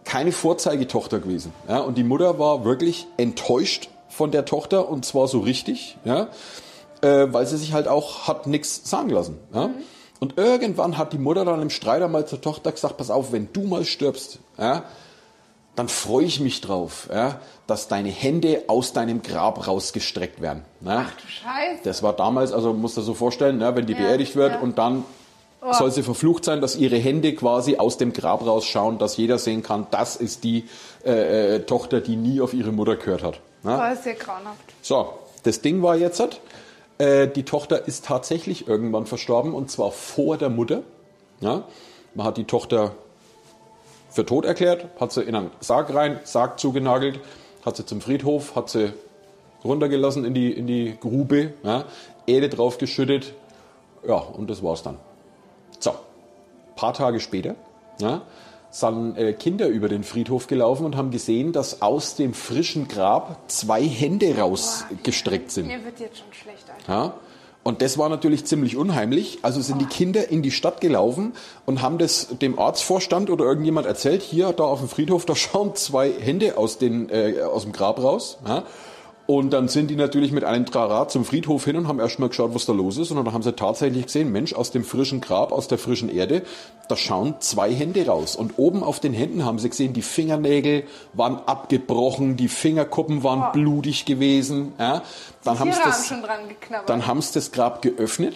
keine 0.04 0.32
Vorzeigetochter 0.32 1.20
gewesen. 1.20 1.54
Ja, 1.68 1.80
und 1.80 1.98
die 1.98 2.04
Mutter 2.04 2.40
war 2.40 2.66
wirklich 2.66 3.08
enttäuscht 3.18 3.90
von 4.10 4.32
der 4.32 4.46
Tochter 4.46 4.90
und 4.90 5.06
zwar 5.06 5.28
so 5.28 5.40
richtig, 5.40 5.98
ja, 6.06 6.28
äh, 7.02 7.28
weil 7.32 7.46
sie 7.46 7.58
sich 7.58 7.74
halt 7.74 7.88
auch 7.88 8.28
hat 8.28 8.48
nichts 8.48 8.90
sagen 8.90 9.10
lassen. 9.10 9.38
Ja. 9.54 9.72
Und 10.20 10.38
irgendwann 10.38 10.98
hat 10.98 11.12
die 11.12 11.18
Mutter 11.18 11.44
dann 11.44 11.62
im 11.62 11.70
Streit 11.70 12.02
einmal 12.02 12.26
zur 12.26 12.40
Tochter 12.40 12.72
gesagt, 12.72 12.98
pass 12.98 13.10
auf, 13.10 13.32
wenn 13.32 13.50
du 13.52 13.64
mal 13.64 13.84
stirbst, 13.84 14.40
ja, 14.58 14.84
dann 15.76 15.90
freue 15.90 16.26
ich 16.26 16.40
mich 16.40 16.62
drauf, 16.62 17.10
ja, 17.12 17.40
dass 17.66 17.88
deine 17.88 18.10
Hände 18.10 18.66
aus 18.68 18.94
deinem 18.94 19.24
Grab 19.24 19.68
rausgestreckt 19.68 20.40
werden. 20.40 20.64
Ja. 20.82 21.08
Du 21.22 21.28
Scheiße. 21.28 21.82
Das 21.84 22.04
war 22.04 22.14
damals, 22.14 22.52
also 22.52 22.74
musst 22.74 22.96
du 22.96 23.02
dir 23.02 23.06
so 23.06 23.14
vorstellen, 23.16 23.58
ne, 23.58 23.76
wenn 23.76 23.86
die 23.86 23.94
Ja, 23.94 24.00
beerdigt 24.00 24.36
wird 24.36 24.54
ja. 24.54 24.60
Und 24.60 24.78
dann 24.78 25.04
soll 25.72 25.92
sie 25.92 26.04
verflucht 26.04 26.46
sein, 26.46 26.62
dass 26.62 26.76
ihre 26.76 26.98
Hände 26.98 27.34
quasi 27.34 27.78
aus 27.78 27.98
dem 27.98 28.14
Grab 28.14 28.46
rausschauen, 28.46 28.98
dass 28.98 29.18
jeder 29.18 29.38
sehen 29.38 29.64
kann, 29.64 29.88
das 29.92 30.16
ist 30.16 30.44
die 30.44 30.66
äh, 31.06 31.56
äh, 31.56 31.60
Tochter, 31.62 32.02
die 32.02 32.16
nie 32.16 32.42
auf 32.42 32.54
ihre 32.54 32.72
Mutter 32.72 32.96
gehört 32.96 33.24
hat. 33.24 33.40
Ne? 33.64 33.76
Boah, 33.76 33.92
ist 33.94 34.06
ja 34.06 34.14
grauenhaft. 34.14 34.74
So, 34.82 35.14
das 35.44 35.62
Ding 35.62 35.82
war 35.82 35.96
jetzt, 35.96 36.22
äh, 36.98 37.28
die 37.28 37.44
Tochter 37.44 37.88
ist 37.88 38.06
tatsächlich 38.06 38.68
irgendwann 38.68 39.06
verstorben 39.06 39.54
und 39.54 39.72
zwar 39.72 39.92
vor 39.92 40.38
der 40.38 40.50
Mutter. 40.50 40.84
Ja? 41.40 41.64
Man 42.14 42.28
hat 42.28 42.38
die 42.38 42.46
Tochter 42.46 42.94
für 44.10 44.26
tot 44.26 44.46
erklärt, 44.46 44.86
hat 45.00 45.12
sie 45.12 45.24
in 45.24 45.36
einen 45.36 45.52
Sarg 45.60 45.94
rein, 45.94 46.20
Sarg 46.24 46.60
zugenagelt, 46.60 47.20
hat 47.66 47.78
sie 47.78 47.86
zum 47.86 48.02
Friedhof, 48.02 48.56
hat 48.56 48.70
sie 48.70 48.94
runtergelassen 49.64 50.26
in 50.26 50.34
die, 50.34 50.52
in 50.52 50.68
die 50.68 50.96
Grube, 51.00 51.54
ja? 51.64 51.86
Erde 52.26 52.50
draufgeschüttet, 52.50 53.34
ja, 54.08 54.16
und 54.16 54.50
das 54.50 54.62
war's 54.62 54.84
dann. 54.84 54.98
Paar 56.76 56.94
Tage 56.94 57.20
später 57.20 57.56
ja, 58.00 58.22
sind 58.72 59.18
äh, 59.18 59.34
Kinder 59.34 59.68
über 59.68 59.90
den 59.90 60.04
Friedhof 60.04 60.48
gelaufen 60.48 60.86
und 60.86 60.96
haben 60.96 61.12
gesehen, 61.12 61.54
dass 61.54 61.82
aus 61.82 62.16
dem 62.16 62.34
frischen 62.34 62.88
Grab 62.88 63.40
zwei 63.48 63.84
Hände 63.84 64.38
rausgestreckt 64.38 65.52
sind. 65.52 65.68
Mir 65.68 65.84
wird 65.86 66.00
jetzt 66.00 66.18
schon 66.18 66.34
schlecht, 66.34 66.66
Alter. 66.70 66.92
Ja? 66.92 67.14
Und 67.64 67.82
das 67.82 67.98
war 67.98 68.10
natürlich 68.10 68.46
ziemlich 68.46 68.76
unheimlich. 68.76 69.40
Also 69.42 69.62
sind 69.62 69.80
die 69.80 69.86
Kinder 69.86 70.30
in 70.30 70.42
die 70.42 70.52
Stadt 70.52 70.82
gelaufen 70.82 71.32
und 71.66 71.82
haben 71.82 71.98
das 71.98 72.28
dem 72.42 72.58
Ortsvorstand 72.58 73.30
oder 73.30 73.46
irgendjemand 73.46 73.88
erzählt, 73.88 74.22
hier, 74.22 74.52
da 74.52 74.66
auf 74.66 74.80
dem 74.80 74.90
Friedhof, 74.90 75.26
da 75.26 75.36
schauen 75.36 75.76
zwei 75.76 76.12
Hände 76.12 76.58
aus, 76.58 76.78
den, 76.78 77.10
äh, 77.10 77.42
aus 77.42 77.64
dem 77.64 77.72
Grab 77.72 78.04
raus. 78.04 78.38
Ja? 78.46 78.64
Und 79.26 79.52
dann 79.54 79.70
sind 79.70 79.90
die 79.90 79.96
natürlich 79.96 80.34
mit 80.34 80.44
einem 80.44 80.66
Trara 80.66 81.08
zum 81.08 81.24
Friedhof 81.24 81.64
hin 81.64 81.78
und 81.78 81.88
haben 81.88 82.02
erstmal 82.02 82.28
geschaut, 82.28 82.54
was 82.54 82.66
da 82.66 82.74
los 82.74 82.98
ist. 82.98 83.10
Und 83.10 83.24
dann 83.24 83.34
haben 83.34 83.42
sie 83.42 83.54
tatsächlich 83.54 84.08
gesehen, 84.08 84.34
Mensch, 84.34 84.54
aus 84.54 84.72
dem 84.72 84.84
frischen 84.84 85.22
Grab, 85.22 85.54
aus 85.54 85.70
der 85.70 85.78
frischen 85.78 86.10
Erde, 86.10 86.44
da 86.90 86.98
schauen 86.98 87.36
zwei 87.40 87.74
Hände 87.74 88.06
raus. 88.06 88.36
Und 88.36 88.56
oben 88.58 88.84
auf 88.84 89.00
den 89.00 89.14
Händen 89.14 89.46
haben 89.46 89.60
sie 89.60 89.70
gesehen, 89.70 89.94
die 89.94 90.02
Fingernägel 90.02 90.84
waren 91.14 91.38
abgebrochen, 91.46 92.36
die 92.36 92.50
Fingerkuppen 92.50 93.24
waren 93.24 93.54
blutig 93.54 94.04
gewesen. 94.04 94.74
Ja? 94.78 95.04
Dann 95.46 95.60
haben 95.60 95.72
sie 95.72 95.80
das, 95.86 96.12
haben 97.08 97.22
sie 97.22 97.34
das 97.34 97.52
Grab 97.54 97.82
geöffnet, 97.82 98.36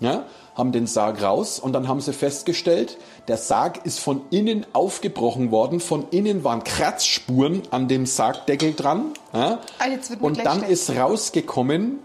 ja, 0.00 0.24
haben 0.54 0.72
den 0.72 0.86
Sarg 0.86 1.22
raus 1.22 1.58
und 1.58 1.72
dann 1.72 1.88
haben 1.88 2.00
sie 2.00 2.12
festgestellt, 2.12 2.98
der 3.28 3.36
Sarg 3.36 3.84
ist 3.84 3.98
von 4.00 4.22
innen 4.30 4.66
aufgebrochen 4.72 5.50
worden. 5.50 5.80
Von 5.80 6.06
innen 6.10 6.44
waren 6.44 6.64
Kratzspuren 6.64 7.62
an 7.70 7.88
dem 7.88 8.06
Sargdeckel 8.06 8.74
dran. 8.74 9.12
Ja, 9.32 9.58
Ah, 9.78 9.84
und 10.20 10.44
dann 10.44 10.58
schlecht. 10.58 10.72
ist 10.72 10.90
rausgekommen, 10.96 11.98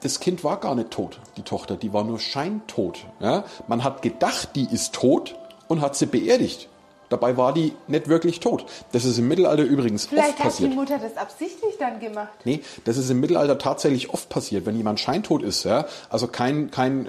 das 0.00 0.18
Kind 0.20 0.42
war 0.42 0.58
gar 0.58 0.74
nicht 0.74 0.90
tot, 0.90 1.20
die 1.36 1.42
Tochter, 1.42 1.76
die 1.76 1.92
war 1.92 2.02
nur 2.04 2.18
scheintot. 2.18 3.00
Ja. 3.20 3.44
Man 3.68 3.84
hat 3.84 4.02
gedacht, 4.02 4.50
die 4.56 4.66
ist 4.70 4.92
tot 4.94 5.36
und 5.68 5.80
hat 5.80 5.94
sie 5.96 6.06
beerdigt. 6.06 6.68
Dabei 7.12 7.36
war 7.36 7.52
die 7.52 7.74
nicht 7.86 8.08
wirklich 8.08 8.40
tot. 8.40 8.64
Das 8.92 9.04
ist 9.04 9.18
im 9.18 9.28
Mittelalter 9.28 9.62
übrigens 9.62 10.06
Vielleicht 10.06 10.30
oft 10.30 10.38
hat 10.38 10.44
passiert. 10.46 10.72
die 10.72 10.76
Mutter 10.76 10.98
das 10.98 11.16
absichtlich 11.16 11.74
dann 11.78 12.00
gemacht. 12.00 12.32
Nee, 12.44 12.60
das 12.84 12.96
ist 12.96 13.10
im 13.10 13.20
Mittelalter 13.20 13.58
tatsächlich 13.58 14.10
oft 14.10 14.28
passiert, 14.28 14.64
wenn 14.66 14.76
jemand 14.76 14.98
scheintot 14.98 15.42
ist, 15.42 15.64
ja, 15.64 15.86
also 16.08 16.26
kein, 16.26 16.70
kein, 16.70 17.06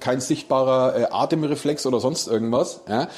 kein 0.00 0.20
sichtbarer 0.20 0.96
äh, 0.96 1.04
Atemreflex 1.10 1.86
oder 1.86 1.98
sonst 1.98 2.28
irgendwas, 2.28 2.82
ja, 2.88 3.08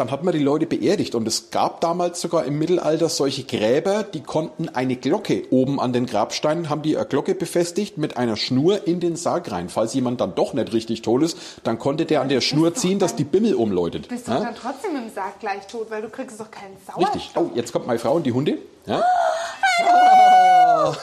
dann 0.00 0.10
hat 0.10 0.24
man 0.24 0.32
die 0.32 0.42
Leute 0.42 0.66
beerdigt 0.66 1.14
und 1.14 1.28
es 1.28 1.50
gab 1.50 1.82
damals 1.82 2.20
sogar 2.20 2.44
im 2.46 2.58
Mittelalter 2.58 3.10
solche 3.10 3.44
Gräber, 3.44 4.02
die 4.02 4.22
konnten 4.22 4.70
eine 4.70 4.96
Glocke 4.96 5.44
oben 5.50 5.78
an 5.78 5.92
den 5.92 6.06
Grabsteinen, 6.06 6.70
haben 6.70 6.80
die 6.82 6.96
eine 6.96 7.06
Glocke 7.06 7.34
befestigt 7.34 7.98
mit 7.98 8.16
einer 8.16 8.36
Schnur 8.36 8.86
in 8.86 8.98
den 9.00 9.16
Sarg 9.16 9.52
rein. 9.52 9.68
Falls 9.68 9.92
jemand 9.92 10.20
dann 10.22 10.34
doch 10.34 10.54
nicht 10.54 10.72
richtig 10.72 11.02
tot 11.02 11.22
ist, 11.22 11.36
dann 11.64 11.78
konnte 11.78 12.06
der 12.06 12.22
an 12.22 12.30
der 12.30 12.40
Schnur 12.40 12.74
ziehen, 12.74 12.98
dass 12.98 13.14
die 13.14 13.24
Bimmel 13.24 13.54
umläutet. 13.54 14.08
Bist 14.08 14.26
du 14.26 14.32
ja? 14.32 14.40
dann 14.40 14.54
trotzdem 14.54 14.96
im 14.96 15.10
Sarg 15.14 15.38
gleich 15.38 15.66
tot, 15.66 15.90
weil 15.90 16.00
du 16.00 16.08
kriegst 16.08 16.40
doch 16.40 16.50
keinen 16.50 16.76
Sauerstoff. 16.86 17.14
Richtig. 17.14 17.36
Oh, 17.36 17.50
jetzt 17.54 17.72
kommt 17.72 17.86
meine 17.86 17.98
Frau 17.98 18.14
und 18.14 18.24
die 18.24 18.32
Hunde. 18.32 18.56
Ja? 18.86 19.04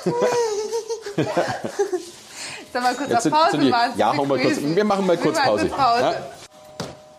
Sag 2.74 2.84
mal 2.84 2.96
kurz 2.96 3.10
Jetzt 3.10 3.18
auf 3.18 3.24
sind, 3.24 3.32
Pause 3.32 3.52
sind 3.52 3.62
die, 3.62 3.70
machen. 3.70 3.94
ja, 3.96 4.14
wir 4.14 4.40
kurz. 4.40 4.58
Wir 4.62 4.84
machen 4.84 5.06
mal 5.06 5.18
kurz 5.18 5.40
Pause. 5.40 5.66
Pause. 5.68 6.02
Ja? 6.02 6.16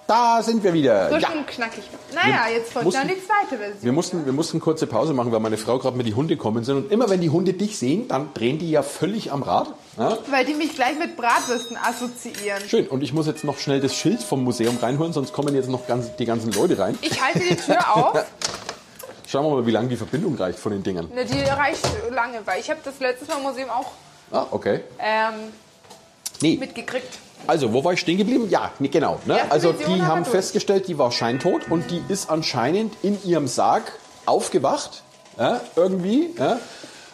Da 0.08 0.42
sind 0.42 0.64
wir 0.64 0.72
wieder. 0.72 1.10
Frisch 1.10 1.22
Ja. 1.22 1.32
und 1.32 1.46
knackig. 1.46 1.84
Naja, 2.14 2.48
jetzt 2.50 2.72
folgt 2.72 2.86
mussten- 2.86 3.06
dann 3.06 3.08
die 3.14 3.22
zweite 3.22 3.58
Version. 3.58 3.82
Wir 3.82 3.92
mussten, 3.92 4.24
wir 4.24 4.32
mussten 4.32 4.58
kurze 4.58 4.86
Pause 4.86 5.12
machen, 5.12 5.30
weil 5.32 5.40
meine 5.40 5.58
Frau 5.58 5.78
gerade 5.78 5.98
mit 5.98 6.06
die 6.06 6.14
Hunde 6.14 6.38
kommen 6.38 6.64
sind. 6.64 6.76
Und 6.76 6.90
immer 6.90 7.10
wenn 7.10 7.20
die 7.20 7.28
Hunde 7.28 7.52
dich 7.52 7.78
sehen, 7.78 8.08
dann 8.08 8.32
drehen 8.32 8.58
die 8.58 8.70
ja 8.70 8.82
völlig 8.82 9.30
am 9.32 9.42
Rad. 9.42 9.68
Ja? 9.98 10.16
Weil 10.30 10.46
die 10.46 10.54
mich 10.54 10.74
gleich 10.74 10.98
mit 10.98 11.14
Bratwürsten 11.18 11.76
assoziieren. 11.76 12.62
Schön. 12.68 12.88
Und 12.88 13.02
ich 13.02 13.12
muss 13.12 13.26
jetzt 13.26 13.44
noch 13.44 13.58
schnell 13.58 13.80
das 13.80 13.94
Schild 13.94 14.22
vom 14.22 14.42
Museum 14.44 14.78
reinholen, 14.80 15.12
sonst 15.12 15.34
kommen 15.34 15.54
jetzt 15.54 15.68
noch 15.68 15.86
ganz, 15.86 16.16
die 16.16 16.24
ganzen 16.24 16.52
Leute 16.52 16.78
rein. 16.78 16.96
Ich 17.02 17.22
halte 17.22 17.40
die 17.40 17.56
Tür 17.56 17.76
auf. 17.94 18.24
Schauen 19.28 19.44
wir 19.44 19.56
mal, 19.56 19.66
wie 19.66 19.72
lange 19.72 19.88
die 19.88 19.96
Verbindung 19.96 20.36
reicht 20.36 20.58
von 20.58 20.72
den 20.72 20.82
Dingern. 20.82 21.10
Ne, 21.14 21.26
die 21.26 21.38
reicht 21.42 21.86
lange, 22.10 22.38
weil 22.46 22.60
ich 22.60 22.70
habe 22.70 22.80
das 22.82 22.98
letztes 22.98 23.28
Mal 23.28 23.36
im 23.36 23.42
Museum 23.42 23.68
auch 23.68 23.90
Ah, 24.32 24.46
okay. 24.52 24.80
ähm, 24.98 25.34
Nee, 26.40 26.56
mitgekriegt. 26.56 27.18
Also 27.46 27.72
wo 27.72 27.84
war 27.84 27.92
ich 27.92 28.00
stehen 28.00 28.18
geblieben? 28.18 28.48
Ja, 28.50 28.72
genau. 28.78 29.20
Ne? 29.24 29.38
Also 29.50 29.72
die 29.72 30.02
haben 30.02 30.24
festgestellt, 30.24 30.88
die 30.88 30.98
war 30.98 31.12
scheintot 31.12 31.70
und 31.70 31.90
die 31.90 32.02
ist 32.08 32.30
anscheinend 32.30 32.94
in 33.02 33.18
ihrem 33.24 33.48
Sarg 33.48 33.92
aufgewacht, 34.26 35.02
ja, 35.38 35.60
irgendwie, 35.76 36.30
ja, 36.38 36.58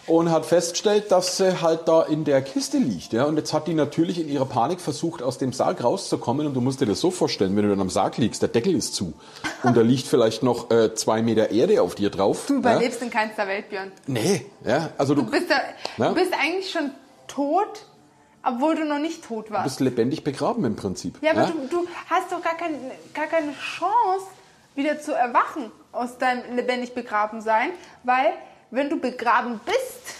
und 0.06 0.30
hat 0.30 0.44
festgestellt, 0.46 1.10
dass 1.10 1.36
sie 1.36 1.60
halt 1.62 1.88
da 1.88 2.02
in 2.02 2.24
der 2.24 2.42
Kiste 2.42 2.78
liegt. 2.78 3.12
Ja? 3.12 3.24
Und 3.24 3.36
jetzt 3.36 3.52
hat 3.52 3.66
die 3.66 3.74
natürlich 3.74 4.20
in 4.20 4.28
ihrer 4.28 4.46
Panik 4.46 4.80
versucht, 4.80 5.22
aus 5.22 5.38
dem 5.38 5.52
Sarg 5.52 5.82
rauszukommen. 5.82 6.46
Und 6.46 6.54
du 6.54 6.60
musst 6.60 6.80
dir 6.80 6.86
das 6.86 7.00
so 7.00 7.10
vorstellen, 7.10 7.56
wenn 7.56 7.64
du 7.64 7.70
dann 7.70 7.80
am 7.80 7.90
Sarg 7.90 8.18
liegst, 8.18 8.42
der 8.42 8.50
Deckel 8.50 8.74
ist 8.74 8.94
zu. 8.94 9.14
Und 9.62 9.76
da 9.76 9.80
liegt 9.80 10.06
vielleicht 10.06 10.42
noch 10.42 10.70
äh, 10.70 10.94
zwei 10.94 11.22
Meter 11.22 11.50
Erde 11.50 11.80
auf 11.80 11.94
dir 11.94 12.10
drauf. 12.10 12.44
Du 12.48 12.56
überlebst 12.56 13.00
in 13.02 13.10
keinster 13.10 13.46
Welt, 13.48 13.70
Björn. 13.70 13.92
Nee, 14.06 14.44
ja, 14.64 14.90
also 14.98 15.14
du, 15.14 15.22
Du 15.22 15.30
bist, 15.30 15.46
da, 15.48 16.08
du 16.08 16.14
bist 16.14 16.32
eigentlich 16.38 16.70
schon 16.70 16.90
tot, 17.26 17.86
obwohl 18.44 18.74
du 18.76 18.84
noch 18.84 18.98
nicht 18.98 19.24
tot 19.24 19.50
warst. 19.50 19.64
bist 19.64 19.80
lebendig 19.80 20.24
begraben 20.24 20.64
im 20.64 20.76
Prinzip. 20.76 21.18
Ja, 21.22 21.32
aber 21.32 21.46
Du, 21.46 21.66
du 21.68 21.86
hast 22.10 22.30
doch 22.32 22.42
gar, 22.42 22.56
kein, 22.56 22.74
gar 23.14 23.26
keine 23.26 23.52
Chance, 23.54 24.26
wieder 24.74 25.00
zu 25.00 25.12
erwachen 25.12 25.70
aus 25.92 26.18
deinem 26.18 26.56
lebendig 26.56 26.94
begraben 26.94 27.40
sein, 27.40 27.70
weil 28.02 28.32
wenn 28.70 28.90
du 28.90 28.98
begraben 28.98 29.60
bist, 29.64 30.16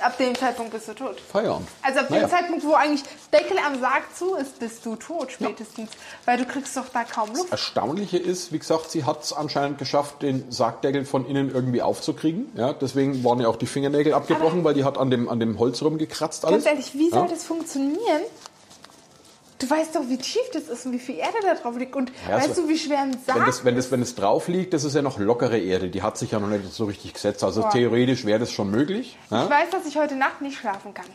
ab 0.00 0.18
dem 0.18 0.34
Zeitpunkt 0.34 0.72
bist 0.72 0.88
du 0.88 0.94
tot. 0.94 1.20
Feierabend. 1.20 1.68
Also 1.82 2.00
ab 2.00 2.08
dem 2.08 2.16
Naja. 2.16 2.28
Zeitpunkt, 2.28 2.64
wo 2.64 2.74
eigentlich 2.74 3.02
Deckel 3.32 3.58
am 3.58 3.80
Sarg 3.80 4.04
zu 4.16 4.34
ist, 4.34 4.58
bist 4.58 4.84
du 4.84 4.96
tot 4.96 5.32
spätestens, 5.32 5.90
weil 6.24 6.38
du 6.38 6.44
kriegst 6.44 6.76
doch 6.76 6.88
da 6.92 7.04
kaum 7.04 7.34
Luft. 7.34 7.50
Erstaunliche 7.50 8.18
ist, 8.18 8.52
wie 8.52 8.58
gesagt, 8.58 8.90
sie 8.90 9.04
hat 9.04 9.22
es 9.22 9.32
anscheinend 9.32 9.78
geschafft, 9.78 10.22
den 10.22 10.50
Sargdeckel 10.50 11.04
von 11.04 11.26
innen 11.26 11.52
irgendwie 11.52 11.82
aufzukriegen. 11.82 12.50
Ja, 12.54 12.72
deswegen 12.72 13.22
waren 13.24 13.40
ja 13.40 13.48
auch 13.48 13.56
die 13.56 13.66
Fingernägel 13.66 14.14
abgebrochen, 14.14 14.64
weil 14.64 14.74
die 14.74 14.84
hat 14.84 14.98
an 14.98 15.10
dem, 15.10 15.28
an 15.28 15.40
dem 15.40 15.58
Holz 15.58 15.82
rumgekratzt 15.82 16.44
alles. 16.44 16.64
Ganz 16.64 16.76
ehrlich, 16.76 16.94
wie 16.94 17.10
soll 17.10 17.26
ja? 17.26 17.28
das 17.28 17.44
funktionieren? 17.44 18.22
Du 19.58 19.70
weißt 19.70 19.96
doch, 19.96 20.02
wie 20.08 20.18
tief 20.18 20.42
das 20.52 20.64
ist 20.64 20.84
und 20.84 20.92
wie 20.92 20.98
viel 20.98 21.16
Erde 21.16 21.38
da 21.42 21.54
drauf 21.54 21.76
liegt. 21.78 21.96
Und 21.96 22.12
Ja, 22.28 22.36
weißt 22.36 22.54
so- 22.54 22.62
du, 22.62 22.68
wie 22.68 22.76
schwer 22.78 23.00
ein 23.00 23.16
Sarg 23.26 23.38
Wenn 23.38 23.46
das, 23.46 23.64
wenn, 23.64 23.76
das, 23.76 23.90
wenn 23.90 24.02
es 24.02 24.14
drauf 24.14 24.48
liegt, 24.48 24.74
das 24.74 24.84
ist 24.84 24.94
ja 24.94 25.00
noch 25.02 25.18
lockere 25.18 25.58
Erde. 25.58 25.88
Die 25.88 26.02
hat 26.02 26.18
sich 26.18 26.32
ja 26.32 26.38
noch 26.40 26.48
nicht 26.48 26.70
so 26.72 26.84
richtig 26.84 27.14
gesetzt. 27.14 27.42
Also 27.42 27.62
Boah. 27.62 27.70
theoretisch 27.70 28.24
wäre 28.26 28.38
das 28.38 28.52
schon 28.52 28.70
möglich. 28.70 29.16
Ich 29.24 29.30
Ja? 29.30 29.48
weiß, 29.48 29.70
dass 29.70 29.86
ich 29.86 29.96
heute 29.96 30.14
Nacht 30.16 30.42
nicht 30.42 30.58
schlafen 30.58 30.92
kann. 30.92 31.06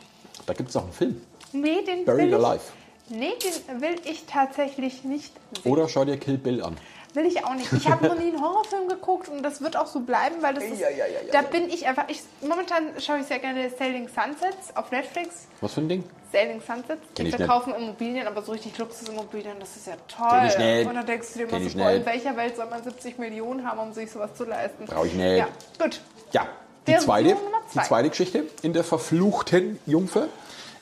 Da 0.48 0.54
gibt 0.54 0.70
es 0.70 0.76
auch 0.76 0.84
einen 0.84 0.94
Film. 0.94 1.22
Nee, 1.52 1.84
den 1.84 2.04
Buried 2.06 2.20
will 2.32 2.40
ich, 2.40 2.46
Alive. 2.46 2.64
Nee, 3.10 3.34
den 3.70 3.82
will 3.82 3.96
ich 4.06 4.26
tatsächlich 4.26 5.04
nicht 5.04 5.34
sehen. 5.62 5.72
Oder 5.72 5.88
schau 5.88 6.04
dir 6.06 6.18
Kill 6.18 6.38
Bill 6.38 6.64
an. 6.64 6.78
Will 7.14 7.26
ich 7.26 7.44
auch 7.46 7.54
nicht. 7.56 7.72
Ich 7.74 7.90
habe 7.90 8.08
noch 8.08 8.16
nie 8.18 8.30
einen 8.30 8.42
Horrorfilm 8.42 8.88
geguckt 8.88 9.28
und 9.28 9.44
das 9.44 9.62
wird 9.62 9.76
auch 9.76 9.88
so 9.88 10.00
bleiben, 10.00 10.38
weil 10.42 10.54
das 10.54 10.64
ist, 10.64 10.80
Ja, 10.80 10.90
ja, 10.90 11.04
da 11.34 11.42
bin 11.42 11.70
ich 11.70 11.86
einfach, 11.86 12.06
ich, 12.08 12.22
momentan 12.42 12.86
schaue 13.00 13.20
ich 13.20 13.26
sehr 13.26 13.40
gerne 13.40 13.70
Sailing 13.78 14.08
Sunsets 14.08 14.76
auf 14.76 14.92
Netflix. 14.92 15.48
Was 15.60 15.74
für 15.74 15.82
ein 15.82 15.90
Ding? 15.90 16.04
Sailing 16.32 16.62
Sunsets, 16.62 17.02
Kenn 17.15 17.26
die 17.26 17.32
verkaufen 17.32 17.74
Immobilien, 17.76 18.28
aber 18.28 18.41
so 18.41 18.52
richtig 18.54 18.78
Luxusimmobilien, 18.78 19.60
das 19.60 19.76
ist 19.76 19.88
ja 19.88 19.94
toll. 20.08 20.44
Nicht. 20.44 20.88
Und 20.88 20.96
dann 20.96 21.06
denkst 21.06 21.28
du 21.34 21.39
dir 21.39 21.58
ich 21.58 21.72
so, 21.74 21.78
boah, 21.78 21.89
in 21.91 21.98
nicht. 21.98 22.06
welcher 22.06 22.38
Welt 22.38 22.56
soll 22.56 22.67
man 22.67 22.84
70 22.84 23.17
Millionen 23.20 23.65
haben, 23.67 23.80
um 23.80 23.94
sich 23.94 24.10
sowas 24.12 24.34
zu 24.36 24.46
leisten? 24.46 24.86
Brauch 24.86 25.06
ich 25.06 25.13
nicht. 25.13 25.38
Ja, 25.38 25.48
gut. 25.80 26.02
Ja, 26.32 26.48
die 26.88 26.98
zweite, 26.98 27.30
zwei. 27.36 27.82
die 27.82 27.88
zweite 27.88 28.10
Geschichte 28.10 28.44
in 28.62 28.74
der 28.74 28.84
verfluchten 28.84 29.80
Jungfer. 29.86 30.28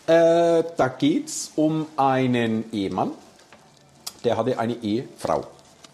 Äh, 0.07 0.63
da 0.77 0.88
geht 0.97 1.27
es 1.27 1.51
um 1.55 1.85
einen 1.97 2.71
Ehemann, 2.71 3.12
der 4.23 4.38
hatte 4.38 4.57
eine 4.59 4.73
Ehefrau. 4.75 5.45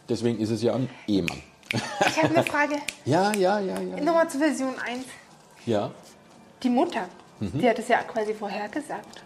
Deswegen 0.08 0.40
ist 0.40 0.52
es 0.52 0.62
ja 0.62 0.74
ein 0.74 0.90
Ehemann. 1.08 1.42
Ich 1.72 2.24
habe 2.24 2.34
eine 2.36 2.44
Frage. 2.44 2.76
Ja, 3.06 3.34
ja, 3.34 3.60
ja, 3.60 3.80
ja. 3.80 4.02
Nochmal 4.04 4.30
zu 4.30 4.38
Version 4.40 4.74
1. 4.86 5.04
Ja, 5.66 5.92
Die 6.64 6.70
Mutter, 6.70 7.08
Mhm. 7.40 7.60
die 7.60 7.70
hat 7.70 7.80
es 7.80 7.88
ja 7.88 8.02
quasi 8.04 8.34
vorhergesagt. 8.34 9.24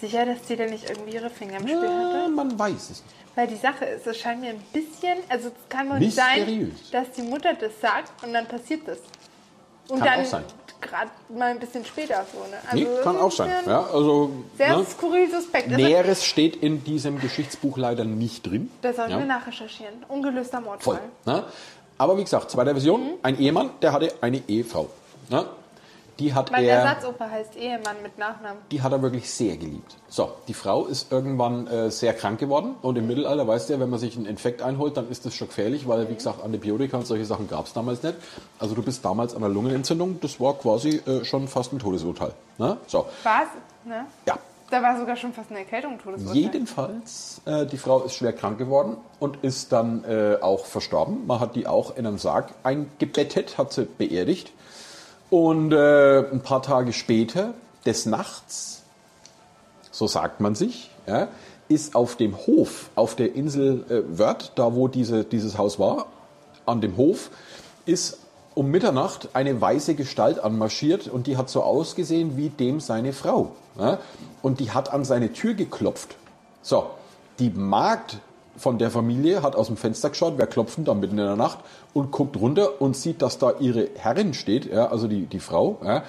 Sicher, 0.00 0.26
dass 0.26 0.42
die 0.42 0.56
da 0.56 0.66
nicht 0.66 0.88
irgendwie 0.88 1.14
ihre 1.14 1.30
Finger 1.30 1.56
im 1.58 1.62
Spiel 1.68 1.76
hatte? 1.78 2.18
ja 2.24 2.28
man 2.28 2.58
weiß 2.58 2.72
es 2.74 2.88
nicht. 2.90 3.04
Weil 3.36 3.46
die 3.48 3.56
Sache 3.56 3.84
ist, 3.86 4.06
es 4.06 4.18
scheint 4.18 4.40
mir 4.40 4.50
ein 4.50 4.62
bisschen, 4.72 5.18
also 5.28 5.48
es 5.48 5.54
kann 5.68 5.88
wohl 5.90 5.98
nicht 5.98 6.14
sein, 6.14 6.72
dass 6.92 7.10
die 7.12 7.22
Mutter 7.22 7.54
das 7.54 7.72
sagt 7.80 8.22
und 8.24 8.32
dann 8.32 8.46
passiert 8.46 8.86
das. 8.86 8.98
Und 9.88 9.98
Kann 9.98 10.08
dann 10.08 10.20
auch 10.20 10.24
sein. 10.24 10.44
gerade 10.80 11.10
mal 11.28 11.50
ein 11.50 11.58
bisschen 11.58 11.84
später 11.84 12.24
so. 12.32 12.38
Ne? 12.38 12.56
Nee, 12.72 12.84
das 12.84 13.02
kann 13.04 13.16
auch 13.18 13.24
ein 13.24 13.30
sein. 13.32 13.50
Ja, 13.66 13.80
also, 13.86 14.30
Sehr 14.56 14.76
ne? 14.76 14.84
skurril 14.86 15.30
suspekt. 15.30 15.68
Also, 15.68 15.76
Näheres 15.84 16.24
steht 16.24 16.56
in 16.56 16.84
diesem 16.84 17.20
Geschichtsbuch 17.20 17.76
leider 17.76 18.04
nicht 18.04 18.46
drin. 18.46 18.70
das 18.82 18.96
sollten 18.96 19.12
ja. 19.12 19.18
wir 19.18 19.26
nachrecherchieren. 19.26 19.94
Ungelöster 20.08 20.60
Mordfall. 20.60 21.00
Voll. 21.24 21.34
Ne? 21.34 21.44
Aber 21.98 22.16
wie 22.16 22.22
gesagt, 22.24 22.50
zweite 22.50 22.70
Version, 22.70 23.02
Mhm. 23.02 23.12
ein 23.22 23.38
Ehemann, 23.38 23.70
der 23.82 23.92
hatte 23.92 24.12
eine 24.20 24.42
Ehefrau. 24.48 24.88
Ne? 25.28 25.44
Die 26.18 26.32
hat 26.32 26.52
Mein 26.52 26.64
er... 26.64 26.78
Ersatzoper 26.78 27.30
heißt 27.30 27.56
Ehemann 27.56 27.96
mit 28.02 28.18
Nachnamen. 28.18 28.58
die 28.70 28.82
hat 28.82 28.92
er 28.92 29.02
wirklich 29.02 29.30
sehr 29.30 29.56
geliebt. 29.56 29.96
So, 30.08 30.32
die 30.46 30.54
Frau 30.54 30.86
ist 30.86 31.10
irgendwann 31.10 31.66
äh, 31.66 31.90
sehr 31.90 32.14
krank 32.14 32.38
geworden 32.38 32.76
und 32.82 32.96
im 32.96 33.06
Mittelalter, 33.06 33.46
weißt 33.48 33.68
du 33.68 33.74
ja, 33.74 33.80
wenn 33.80 33.90
man 33.90 33.98
sich 33.98 34.16
einen 34.16 34.26
Infekt 34.26 34.62
einholt, 34.62 34.96
dann 34.96 35.08
ist 35.10 35.26
das 35.26 35.34
schon 35.34 35.48
gefährlich, 35.48 35.88
weil, 35.88 36.08
wie 36.08 36.14
gesagt, 36.14 36.42
Antibiotika 36.42 36.98
und 36.98 37.06
solche 37.06 37.24
Sachen 37.24 37.48
gab 37.48 37.66
es 37.66 37.72
damals 37.72 38.02
nicht. 38.02 38.14
Also 38.58 38.74
du 38.74 38.82
bist 38.82 39.04
damals 39.04 39.34
an 39.34 39.42
einer 39.42 39.52
Lungenentzündung, 39.52 40.20
das 40.20 40.38
war 40.40 40.54
quasi 40.54 41.02
äh, 41.06 41.24
schon 41.24 41.48
fast 41.48 41.72
ein 41.72 41.78
Todesurteil. 41.80 42.32
Ne? 42.58 42.76
So, 42.86 43.06
Was? 43.24 43.48
Ne? 43.84 44.06
ja. 44.26 44.38
Da 44.70 44.82
war 44.82 44.98
sogar 44.98 45.14
schon 45.14 45.32
fast 45.32 45.50
eine 45.50 45.60
Erkältung 45.60 45.98
Todesurteil. 45.98 46.36
Jedenfalls, 46.36 47.42
äh, 47.44 47.66
die 47.66 47.76
Frau 47.76 48.02
ist 48.02 48.14
schwer 48.14 48.32
krank 48.32 48.58
geworden 48.58 48.96
und 49.20 49.44
ist 49.44 49.72
dann 49.72 50.04
äh, 50.04 50.38
auch 50.40 50.64
verstorben. 50.64 51.26
Man 51.26 51.38
hat 51.38 51.54
die 51.54 51.66
auch 51.66 51.96
in 51.96 52.06
einen 52.06 52.18
Sarg 52.18 52.54
eingebettet, 52.62 53.58
hat 53.58 53.72
sie 53.72 53.84
beerdigt. 53.84 54.52
Und 55.34 55.72
äh, 55.72 56.30
ein 56.30 56.42
paar 56.42 56.62
Tage 56.62 56.92
später, 56.92 57.54
des 57.84 58.06
Nachts, 58.06 58.84
so 59.90 60.06
sagt 60.06 60.40
man 60.40 60.54
sich, 60.54 60.92
ja, 61.08 61.26
ist 61.66 61.96
auf 61.96 62.14
dem 62.14 62.36
Hof, 62.46 62.90
auf 62.94 63.16
der 63.16 63.34
Insel 63.34 63.84
äh, 63.88 64.16
Wörth, 64.16 64.52
da 64.54 64.76
wo 64.76 64.86
diese, 64.86 65.24
dieses 65.24 65.58
Haus 65.58 65.80
war, 65.80 66.06
an 66.66 66.80
dem 66.80 66.96
Hof, 66.96 67.32
ist 67.84 68.18
um 68.54 68.70
Mitternacht 68.70 69.30
eine 69.32 69.60
weiße 69.60 69.96
Gestalt 69.96 70.38
anmarschiert 70.38 71.08
und 71.08 71.26
die 71.26 71.36
hat 71.36 71.50
so 71.50 71.64
ausgesehen 71.64 72.36
wie 72.36 72.50
dem 72.50 72.78
seine 72.78 73.12
Frau. 73.12 73.56
Ja? 73.76 73.98
Und 74.40 74.60
die 74.60 74.70
hat 74.70 74.92
an 74.92 75.04
seine 75.04 75.32
Tür 75.32 75.54
geklopft. 75.54 76.14
So, 76.62 76.90
die 77.40 77.50
Magd 77.50 78.18
von 78.56 78.78
der 78.78 78.90
Familie 78.90 79.42
hat 79.42 79.56
aus 79.56 79.66
dem 79.66 79.76
Fenster 79.76 80.10
geschaut, 80.10 80.34
wer 80.36 80.46
klopft 80.46 80.76
denn 80.76 80.84
da 80.84 80.94
mitten 80.94 81.18
in 81.18 81.24
der 81.24 81.36
Nacht 81.36 81.58
und 81.92 82.10
guckt 82.10 82.36
runter 82.36 82.80
und 82.80 82.96
sieht, 82.96 83.22
dass 83.22 83.38
da 83.38 83.54
ihre 83.58 83.88
Herrin 83.96 84.34
steht, 84.34 84.66
ja, 84.66 84.86
also 84.86 85.08
die, 85.08 85.26
die 85.26 85.40
Frau. 85.40 85.78
Ja. 85.84 86.04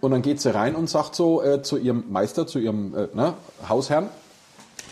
Und 0.00 0.12
dann 0.12 0.22
geht 0.22 0.40
sie 0.40 0.54
rein 0.54 0.74
und 0.76 0.88
sagt 0.88 1.14
so 1.14 1.42
äh, 1.42 1.62
zu 1.62 1.76
ihrem 1.76 2.04
Meister, 2.10 2.46
zu 2.46 2.58
ihrem 2.58 2.94
äh, 2.96 3.08
ne, 3.14 3.34
Hausherrn, 3.68 4.08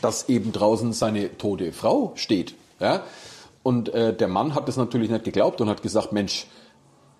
dass 0.03 0.29
eben 0.29 0.53
draußen 0.53 0.93
seine 0.93 1.37
tote 1.39 1.73
Frau 1.73 2.13
steht. 2.17 2.55
Ja? 2.81 3.03
Und 3.63 3.89
äh, 3.95 4.15
der 4.15 4.29
Mann 4.29 4.55
hat 4.55 4.69
das 4.69 4.77
natürlich 4.77 5.11
nicht 5.11 5.25
geglaubt 5.25 5.61
und 5.61 5.69
hat 5.69 5.83
gesagt, 5.83 6.13
Mensch, 6.13 6.47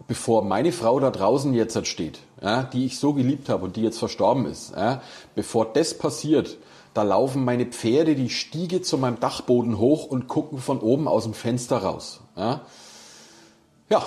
bevor 0.07 0.45
meine 0.45 0.73
Frau 0.73 1.01
da 1.01 1.11
draußen 1.11 1.53
jetzt 1.55 1.87
steht, 1.87 2.21
ja, 2.41 2.63
die 2.63 2.87
ich 2.87 2.99
so 2.99 3.13
geliebt 3.15 3.49
habe 3.49 3.65
und 3.65 3.77
die 3.77 3.83
jetzt 3.83 3.99
verstorben 3.99 4.47
ist, 4.47 4.73
ja, 4.77 5.03
bevor 5.35 5.67
das 5.67 5.95
passiert, 5.95 6.59
da 6.97 7.03
laufen 7.03 7.45
meine 7.45 7.67
Pferde 7.67 8.15
die 8.15 8.31
Stiege 8.31 8.81
zu 8.81 8.97
meinem 8.97 9.21
Dachboden 9.21 9.79
hoch 9.79 10.07
und 10.07 10.29
gucken 10.29 10.59
von 10.59 10.81
oben 10.81 11.09
aus 11.09 11.25
dem 11.25 11.35
Fenster 11.35 11.79
raus. 11.79 12.21
Ja, 12.37 12.63
ja 13.91 14.03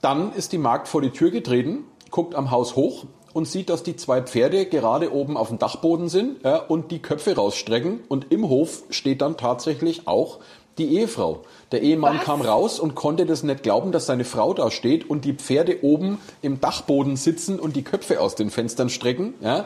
dann 0.00 0.32
ist 0.34 0.52
die 0.52 0.58
Magd 0.58 0.88
vor 0.88 1.00
die 1.00 1.10
Tür 1.10 1.30
getreten, 1.30 1.84
guckt 2.10 2.34
am 2.34 2.50
Haus 2.50 2.76
hoch 2.76 3.06
und 3.32 3.46
sieht, 3.46 3.70
dass 3.70 3.82
die 3.82 3.96
zwei 3.96 4.20
Pferde 4.20 4.66
gerade 4.66 5.12
oben 5.12 5.36
auf 5.36 5.48
dem 5.48 5.58
Dachboden 5.58 6.08
sind 6.08 6.42
ja, 6.44 6.56
und 6.56 6.90
die 6.90 7.00
Köpfe 7.00 7.34
rausstrecken. 7.34 8.00
Und 8.08 8.30
im 8.30 8.48
Hof 8.48 8.82
steht 8.90 9.22
dann 9.22 9.36
tatsächlich 9.36 10.06
auch 10.06 10.38
die 10.76 10.96
Ehefrau. 10.96 11.42
Der 11.72 11.82
Ehemann 11.82 12.18
Was? 12.18 12.24
kam 12.24 12.40
raus 12.42 12.78
und 12.78 12.94
konnte 12.94 13.26
das 13.26 13.42
nicht 13.42 13.62
glauben, 13.62 13.90
dass 13.90 14.06
seine 14.06 14.24
Frau 14.24 14.54
da 14.54 14.70
steht 14.70 15.08
und 15.08 15.24
die 15.24 15.32
Pferde 15.32 15.78
oben 15.82 16.18
im 16.42 16.60
Dachboden 16.60 17.16
sitzen 17.16 17.58
und 17.58 17.74
die 17.74 17.82
Köpfe 17.82 18.20
aus 18.20 18.34
den 18.34 18.50
Fenstern 18.50 18.90
strecken. 18.90 19.34
Ja. 19.40 19.64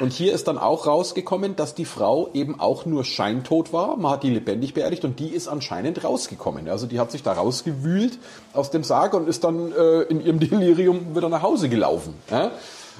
Und 0.00 0.12
hier 0.12 0.32
ist 0.32 0.48
dann 0.48 0.58
auch 0.58 0.86
rausgekommen, 0.86 1.56
dass 1.56 1.74
die 1.74 1.84
Frau 1.84 2.30
eben 2.34 2.60
auch 2.60 2.86
nur 2.86 3.04
scheintot 3.04 3.72
war. 3.72 3.96
Man 3.96 4.12
hat 4.12 4.22
die 4.22 4.30
lebendig 4.30 4.74
beerdigt 4.74 5.04
und 5.04 5.18
die 5.18 5.28
ist 5.28 5.48
anscheinend 5.48 6.04
rausgekommen. 6.04 6.68
Also 6.68 6.86
die 6.86 7.00
hat 7.00 7.10
sich 7.10 7.22
da 7.22 7.32
rausgewühlt 7.32 8.18
aus 8.52 8.70
dem 8.70 8.84
Sarg 8.84 9.14
und 9.14 9.28
ist 9.28 9.44
dann 9.44 9.72
äh, 9.72 10.02
in 10.02 10.24
ihrem 10.24 10.40
Delirium 10.40 11.16
wieder 11.16 11.28
nach 11.28 11.42
Hause 11.42 11.68
gelaufen. 11.68 12.14
Ja? 12.30 12.52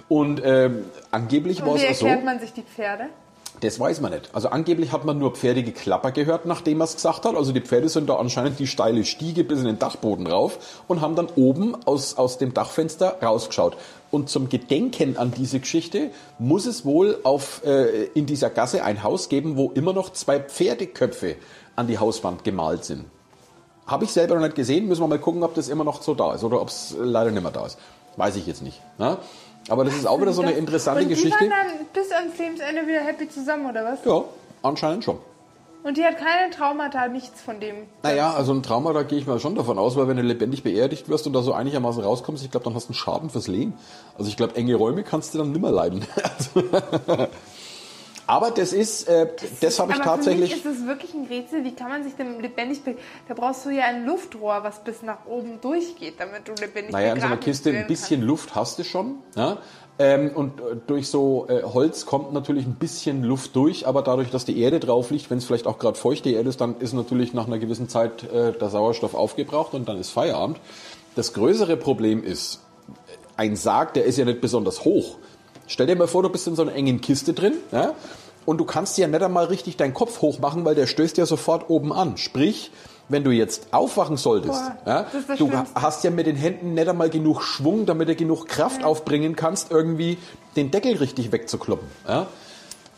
Und 0.08 0.40
ähm, 0.44 0.84
angeblich 1.10 1.64
war 1.64 1.74
wie 1.74 1.84
es 1.84 1.98
so. 1.98 2.06
erklärt 2.06 2.24
man 2.24 2.40
sich 2.40 2.52
die 2.52 2.62
Pferde? 2.62 3.04
Das 3.60 3.80
weiß 3.80 4.00
man 4.00 4.12
nicht. 4.12 4.30
Also 4.32 4.50
angeblich 4.50 4.92
hat 4.92 5.04
man 5.04 5.18
nur 5.18 5.34
Pferdegeklapper 5.34 6.12
gehört, 6.12 6.46
nachdem 6.46 6.80
er 6.80 6.84
es 6.84 6.94
gesagt 6.94 7.24
hat. 7.24 7.34
Also 7.34 7.52
die 7.52 7.60
Pferde 7.60 7.88
sind 7.88 8.08
da 8.08 8.16
anscheinend 8.16 8.58
die 8.58 8.68
steile 8.68 9.04
Stiege 9.04 9.42
bis 9.42 9.58
in 9.58 9.64
den 9.64 9.78
Dachboden 9.78 10.28
rauf 10.28 10.82
und 10.86 11.00
haben 11.00 11.16
dann 11.16 11.26
oben 11.34 11.76
aus, 11.84 12.16
aus 12.16 12.38
dem 12.38 12.54
Dachfenster 12.54 13.16
rausgeschaut. 13.20 13.76
Und 14.10 14.30
zum 14.30 14.48
Gedenken 14.48 15.16
an 15.18 15.32
diese 15.36 15.60
Geschichte 15.60 16.10
muss 16.38 16.66
es 16.66 16.84
wohl 16.84 17.18
auf, 17.24 17.62
äh, 17.64 18.04
in 18.14 18.26
dieser 18.26 18.48
Gasse 18.48 18.82
ein 18.82 19.02
Haus 19.02 19.28
geben, 19.28 19.56
wo 19.56 19.70
immer 19.72 19.92
noch 19.92 20.12
zwei 20.12 20.40
Pferdeköpfe 20.40 21.36
an 21.76 21.86
die 21.86 21.98
Hauswand 21.98 22.42
gemalt 22.42 22.84
sind. 22.84 23.04
Habe 23.86 24.04
ich 24.04 24.12
selber 24.12 24.34
noch 24.34 24.42
nicht 24.42 24.54
gesehen. 24.54 24.86
Müssen 24.86 25.02
wir 25.02 25.08
mal 25.08 25.18
gucken, 25.18 25.42
ob 25.42 25.54
das 25.54 25.68
immer 25.68 25.84
noch 25.84 26.02
so 26.02 26.14
da 26.14 26.34
ist 26.34 26.44
oder 26.44 26.60
ob 26.60 26.68
es 26.68 26.94
leider 26.98 27.30
nicht 27.30 27.42
mehr 27.42 27.52
da 27.52 27.66
ist. 27.66 27.78
Weiß 28.16 28.36
ich 28.36 28.46
jetzt 28.46 28.62
nicht. 28.62 28.80
Ne? 28.98 29.18
Aber 29.68 29.84
das 29.84 29.94
ist 29.94 30.06
auch 30.06 30.20
wieder 30.20 30.32
so 30.32 30.42
eine 30.42 30.52
interessante 30.52 31.02
und 31.02 31.08
Geschichte. 31.08 31.44
Die 31.44 31.50
waren 31.50 31.68
dann 31.68 31.86
bis 31.92 32.10
ans 32.10 32.38
Lebensende 32.38 32.86
wieder 32.86 33.00
happy 33.00 33.28
zusammen, 33.28 33.68
oder 33.68 33.84
was? 33.84 34.04
Ja, 34.04 34.24
anscheinend 34.62 35.04
schon. 35.04 35.18
Und 35.88 35.96
die 35.96 36.04
hat 36.04 36.18
keine 36.18 36.50
Traumata, 36.50 37.08
nichts 37.08 37.40
von 37.40 37.60
dem. 37.60 37.86
Naja, 38.02 38.34
also 38.34 38.52
ein 38.52 38.62
Trauma, 38.62 38.92
da 38.92 39.04
gehe 39.04 39.18
ich 39.18 39.26
mal 39.26 39.40
schon 39.40 39.54
davon 39.54 39.78
aus, 39.78 39.96
weil 39.96 40.06
wenn 40.06 40.18
du 40.18 40.22
lebendig 40.22 40.62
beerdigt 40.62 41.08
wirst 41.08 41.26
und 41.26 41.32
da 41.32 41.40
so 41.40 41.54
einigermaßen 41.54 42.02
rauskommst, 42.02 42.44
ich 42.44 42.50
glaube, 42.50 42.64
dann 42.64 42.74
hast 42.74 42.88
du 42.88 42.90
einen 42.90 42.94
Schaden 42.96 43.30
fürs 43.30 43.48
Leben. 43.48 43.72
Also 44.18 44.28
ich 44.28 44.36
glaube, 44.36 44.54
enge 44.54 44.74
Räume 44.74 45.02
kannst 45.02 45.32
du 45.32 45.38
dann 45.38 45.50
nimmer 45.50 45.70
leiden. 45.70 46.04
Also 46.22 47.28
Aber 48.26 48.50
das 48.50 48.74
ist, 48.74 49.08
äh, 49.08 49.28
das 49.62 49.78
habe 49.78 49.92
ich 49.92 49.96
Aber 49.96 50.04
tatsächlich. 50.04 50.50
Für 50.56 50.68
mich 50.68 50.76
ist 50.76 50.82
es 50.82 50.86
wirklich 50.86 51.14
ein 51.14 51.24
Rätsel. 51.24 51.64
Wie 51.64 51.74
kann 51.74 51.88
man 51.88 52.04
sich 52.04 52.14
denn 52.14 52.38
lebendig 52.38 52.84
be 52.84 52.96
Da 53.26 53.32
brauchst 53.32 53.64
du 53.64 53.70
ja 53.70 53.84
ein 53.84 54.04
Luftrohr, 54.04 54.62
was 54.64 54.84
bis 54.84 55.00
nach 55.00 55.24
oben 55.24 55.62
durchgeht, 55.62 56.16
damit 56.20 56.46
du 56.46 56.52
lebendig 56.52 56.92
Naja, 56.92 57.14
in 57.14 57.20
so 57.22 57.26
einer 57.26 57.38
Kiste 57.38 57.70
ein 57.70 57.86
bisschen 57.86 58.20
Luft 58.20 58.54
hast 58.54 58.78
du 58.78 58.84
schon. 58.84 59.20
Ja? 59.34 59.56
Ähm, 60.00 60.30
und 60.34 60.60
äh, 60.60 60.76
durch 60.86 61.08
so 61.08 61.46
äh, 61.48 61.62
Holz 61.62 62.06
kommt 62.06 62.32
natürlich 62.32 62.66
ein 62.66 62.74
bisschen 62.74 63.24
Luft 63.24 63.56
durch, 63.56 63.86
aber 63.86 64.02
dadurch, 64.02 64.30
dass 64.30 64.44
die 64.44 64.60
Erde 64.60 64.78
drauf 64.78 65.10
liegt, 65.10 65.28
wenn 65.28 65.38
es 65.38 65.44
vielleicht 65.44 65.66
auch 65.66 65.78
gerade 65.78 65.98
feuchte 65.98 66.30
Erde 66.30 66.48
ist, 66.48 66.60
dann 66.60 66.76
ist 66.78 66.92
natürlich 66.92 67.34
nach 67.34 67.46
einer 67.46 67.58
gewissen 67.58 67.88
Zeit 67.88 68.22
äh, 68.22 68.52
der 68.52 68.68
Sauerstoff 68.68 69.14
aufgebraucht 69.14 69.74
und 69.74 69.88
dann 69.88 69.98
ist 69.98 70.10
Feierabend. 70.10 70.60
Das 71.16 71.32
größere 71.32 71.76
Problem 71.76 72.22
ist, 72.22 72.60
ein 73.36 73.56
Sarg, 73.56 73.94
der 73.94 74.04
ist 74.04 74.18
ja 74.18 74.24
nicht 74.24 74.40
besonders 74.40 74.84
hoch. 74.84 75.16
Stell 75.66 75.86
dir 75.86 75.96
mal 75.96 76.06
vor, 76.06 76.22
du 76.22 76.28
bist 76.28 76.46
in 76.46 76.54
so 76.54 76.62
einer 76.62 76.74
engen 76.74 77.00
Kiste 77.00 77.32
drin 77.34 77.54
ja? 77.72 77.94
und 78.46 78.58
du 78.58 78.64
kannst 78.64 78.98
ja 78.98 79.08
nicht 79.08 79.22
einmal 79.22 79.46
richtig 79.46 79.76
deinen 79.76 79.94
Kopf 79.94 80.22
hochmachen, 80.22 80.64
weil 80.64 80.76
der 80.76 80.86
stößt 80.86 81.18
ja 81.18 81.26
sofort 81.26 81.70
oben 81.70 81.92
an. 81.92 82.16
Sprich, 82.16 82.70
wenn 83.08 83.24
du 83.24 83.30
jetzt 83.30 83.68
aufwachen 83.72 84.16
solltest, 84.16 84.52
Boah, 84.52 84.76
ja, 84.86 85.06
du 85.12 85.36
Schlimmste. 85.36 85.66
hast 85.74 86.04
ja 86.04 86.10
mit 86.10 86.26
den 86.26 86.36
Händen 86.36 86.74
nicht 86.74 86.88
einmal 86.88 87.10
genug 87.10 87.42
Schwung, 87.42 87.86
damit 87.86 88.08
du 88.08 88.14
genug 88.14 88.46
Kraft 88.48 88.84
aufbringen 88.84 89.36
kannst, 89.36 89.70
irgendwie 89.70 90.18
den 90.56 90.70
Deckel 90.70 90.96
richtig 90.96 91.32
wegzukloppen. 91.32 91.88
Ja? 92.06 92.26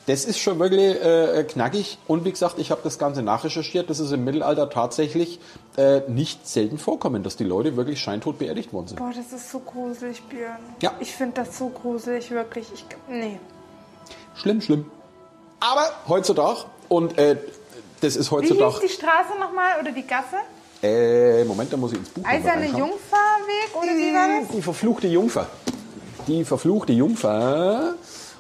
Das 0.07 0.25
ist 0.25 0.39
schon 0.39 0.59
wirklich 0.59 1.01
äh, 1.01 1.45
knackig. 1.45 1.99
Und 2.09 2.25
wie 2.25 2.31
gesagt, 2.33 2.59
ich 2.59 2.71
habe 2.71 2.81
das 2.83 2.99
Ganze 2.99 3.23
nachrecherchiert. 3.23 3.91
Das 3.91 4.01
ist 4.01 4.11
im 4.11 4.25
Mittelalter 4.25 4.69
tatsächlich 4.69 5.39
äh, 5.77 6.01
nicht 6.09 6.49
selten 6.49 6.79
vorkommen, 6.79 7.23
dass 7.23 7.37
die 7.37 7.45
Leute 7.45 7.77
wirklich 7.77 8.01
scheintot 8.01 8.39
beerdigt 8.39 8.73
worden 8.73 8.89
sind. 8.89 8.97
Boah, 8.99 9.13
das 9.15 9.33
ist 9.33 9.51
so 9.51 9.61
gruselig, 9.61 10.23
Björn. 10.23 10.59
Ja. 10.83 10.93
Ich 10.99 11.13
finde 11.13 11.43
das 11.43 11.57
so 11.57 11.69
gruselig, 11.69 12.31
wirklich. 12.31 12.67
Ich, 12.75 12.85
nee. 13.09 13.39
Schlimm, 14.35 14.61
schlimm. 14.61 14.91
Aber 15.61 15.91
heutzutage, 16.09 16.65
und 16.89 17.17
äh, 17.19 17.37
das 18.01 18.17
ist 18.17 18.31
Wie 18.31 18.37
hieß 18.41 18.51
heutzutage. 18.51 18.87
die 18.87 18.93
Straße 18.93 19.39
nochmal 19.39 19.81
oder 19.81 19.93
die 19.93 20.07
Gasse? 20.07 20.37
Äh, 20.83 21.45
Moment, 21.45 21.73
da 21.73 21.77
muss 21.77 21.93
ich 21.93 21.99
ins 21.99 22.09
Buch 22.09 22.25
Eiserne. 22.25 22.67
Jungferweg 22.67 23.75
oder 23.75 23.89
wie 23.89 24.15
war 24.15 24.41
das? 24.41 24.49
Die 24.57 24.63
verfluchte 24.63 25.09
Jungfer. 25.09 25.47
Die 26.27 26.45
verfluchte 26.45 26.93
Jungfer. 26.93 27.95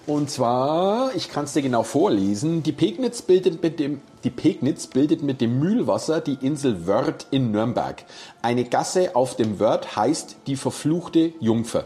Und 0.07 0.31
zwar, 0.31 1.15
ich 1.15 1.31
kann 1.31 1.45
es 1.45 1.53
dir 1.53 1.63
genau 1.63 1.83
vorlesen, 1.83 2.63
die 2.63 2.73
Pegnitz, 2.73 3.23
bildet 3.23 3.63
mit 3.63 3.79
dem, 3.79 4.01
die 4.25 4.31
Pegnitz 4.31 4.87
bildet 4.87 5.23
mit 5.23 5.41
dem 5.41 5.61
Mühlwasser 5.61 6.21
die 6.21 6.39
Insel 6.41 6.87
Wörth 6.87 7.27
in 7.31 7.53
Nürnberg. 7.53 8.03
Eine 8.43 8.65
Gasse 8.65 9.15
auf 9.15 9.37
dem 9.37 9.61
Wörth 9.61 9.95
heißt 9.97 10.37
die 10.47 10.57
verfluchte 10.57 11.33
Jungfer. 11.39 11.85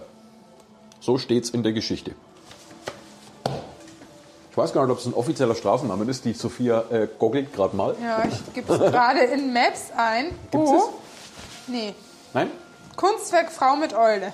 So 1.01 1.19
steht's 1.19 1.51
in 1.51 1.63
der 1.65 1.73
Geschichte. 1.73 2.13
Ich 4.55 4.59
weiß 4.59 4.73
gar 4.73 4.83
nicht, 4.87 4.93
ob 4.93 5.01
es 5.01 5.07
ein 5.07 5.15
offizieller 5.15 5.57
Straßenname 5.57 6.09
ist. 6.09 6.25
Die 6.25 6.33
Sophia 6.33 6.85
äh, 6.89 7.09
googelt 7.19 7.53
gerade 7.53 7.75
mal. 7.75 7.97
Ja, 8.01 8.23
ich 8.25 8.55
gebe 8.55 8.73
es 8.73 8.79
gerade 8.79 9.19
in 9.23 9.53
Maps 9.53 9.91
ein. 9.97 10.27
Gibt's 10.53 10.71
oh. 10.71 10.77
es? 10.77 10.85
Nee. 11.67 11.93
Nein? 12.33 12.53
Kunstwerk 12.95 13.51
Frau 13.51 13.75
mit 13.75 13.95
Eule. 13.95 14.33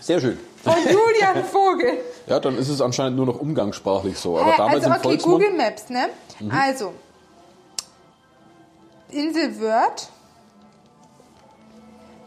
Sehr 0.00 0.22
schön. 0.22 0.38
Von 0.64 0.72
Julian 0.86 1.44
Vogel. 1.44 1.98
Ja, 2.28 2.40
dann 2.40 2.56
ist 2.56 2.68
es 2.68 2.80
anscheinend 2.80 3.18
nur 3.18 3.26
noch 3.26 3.40
umgangssprachlich 3.40 4.16
so. 4.16 4.38
Aber 4.38 4.52
Hä, 4.52 4.56
damals 4.56 4.74
also 4.76 4.86
im 4.86 4.92
okay, 4.92 5.02
Volksmund. 5.02 5.42
Google 5.42 5.56
Maps, 5.58 5.90
ne? 5.90 6.08
Also, 6.50 6.94
Insel 9.10 9.60
Wörth. 9.60 10.08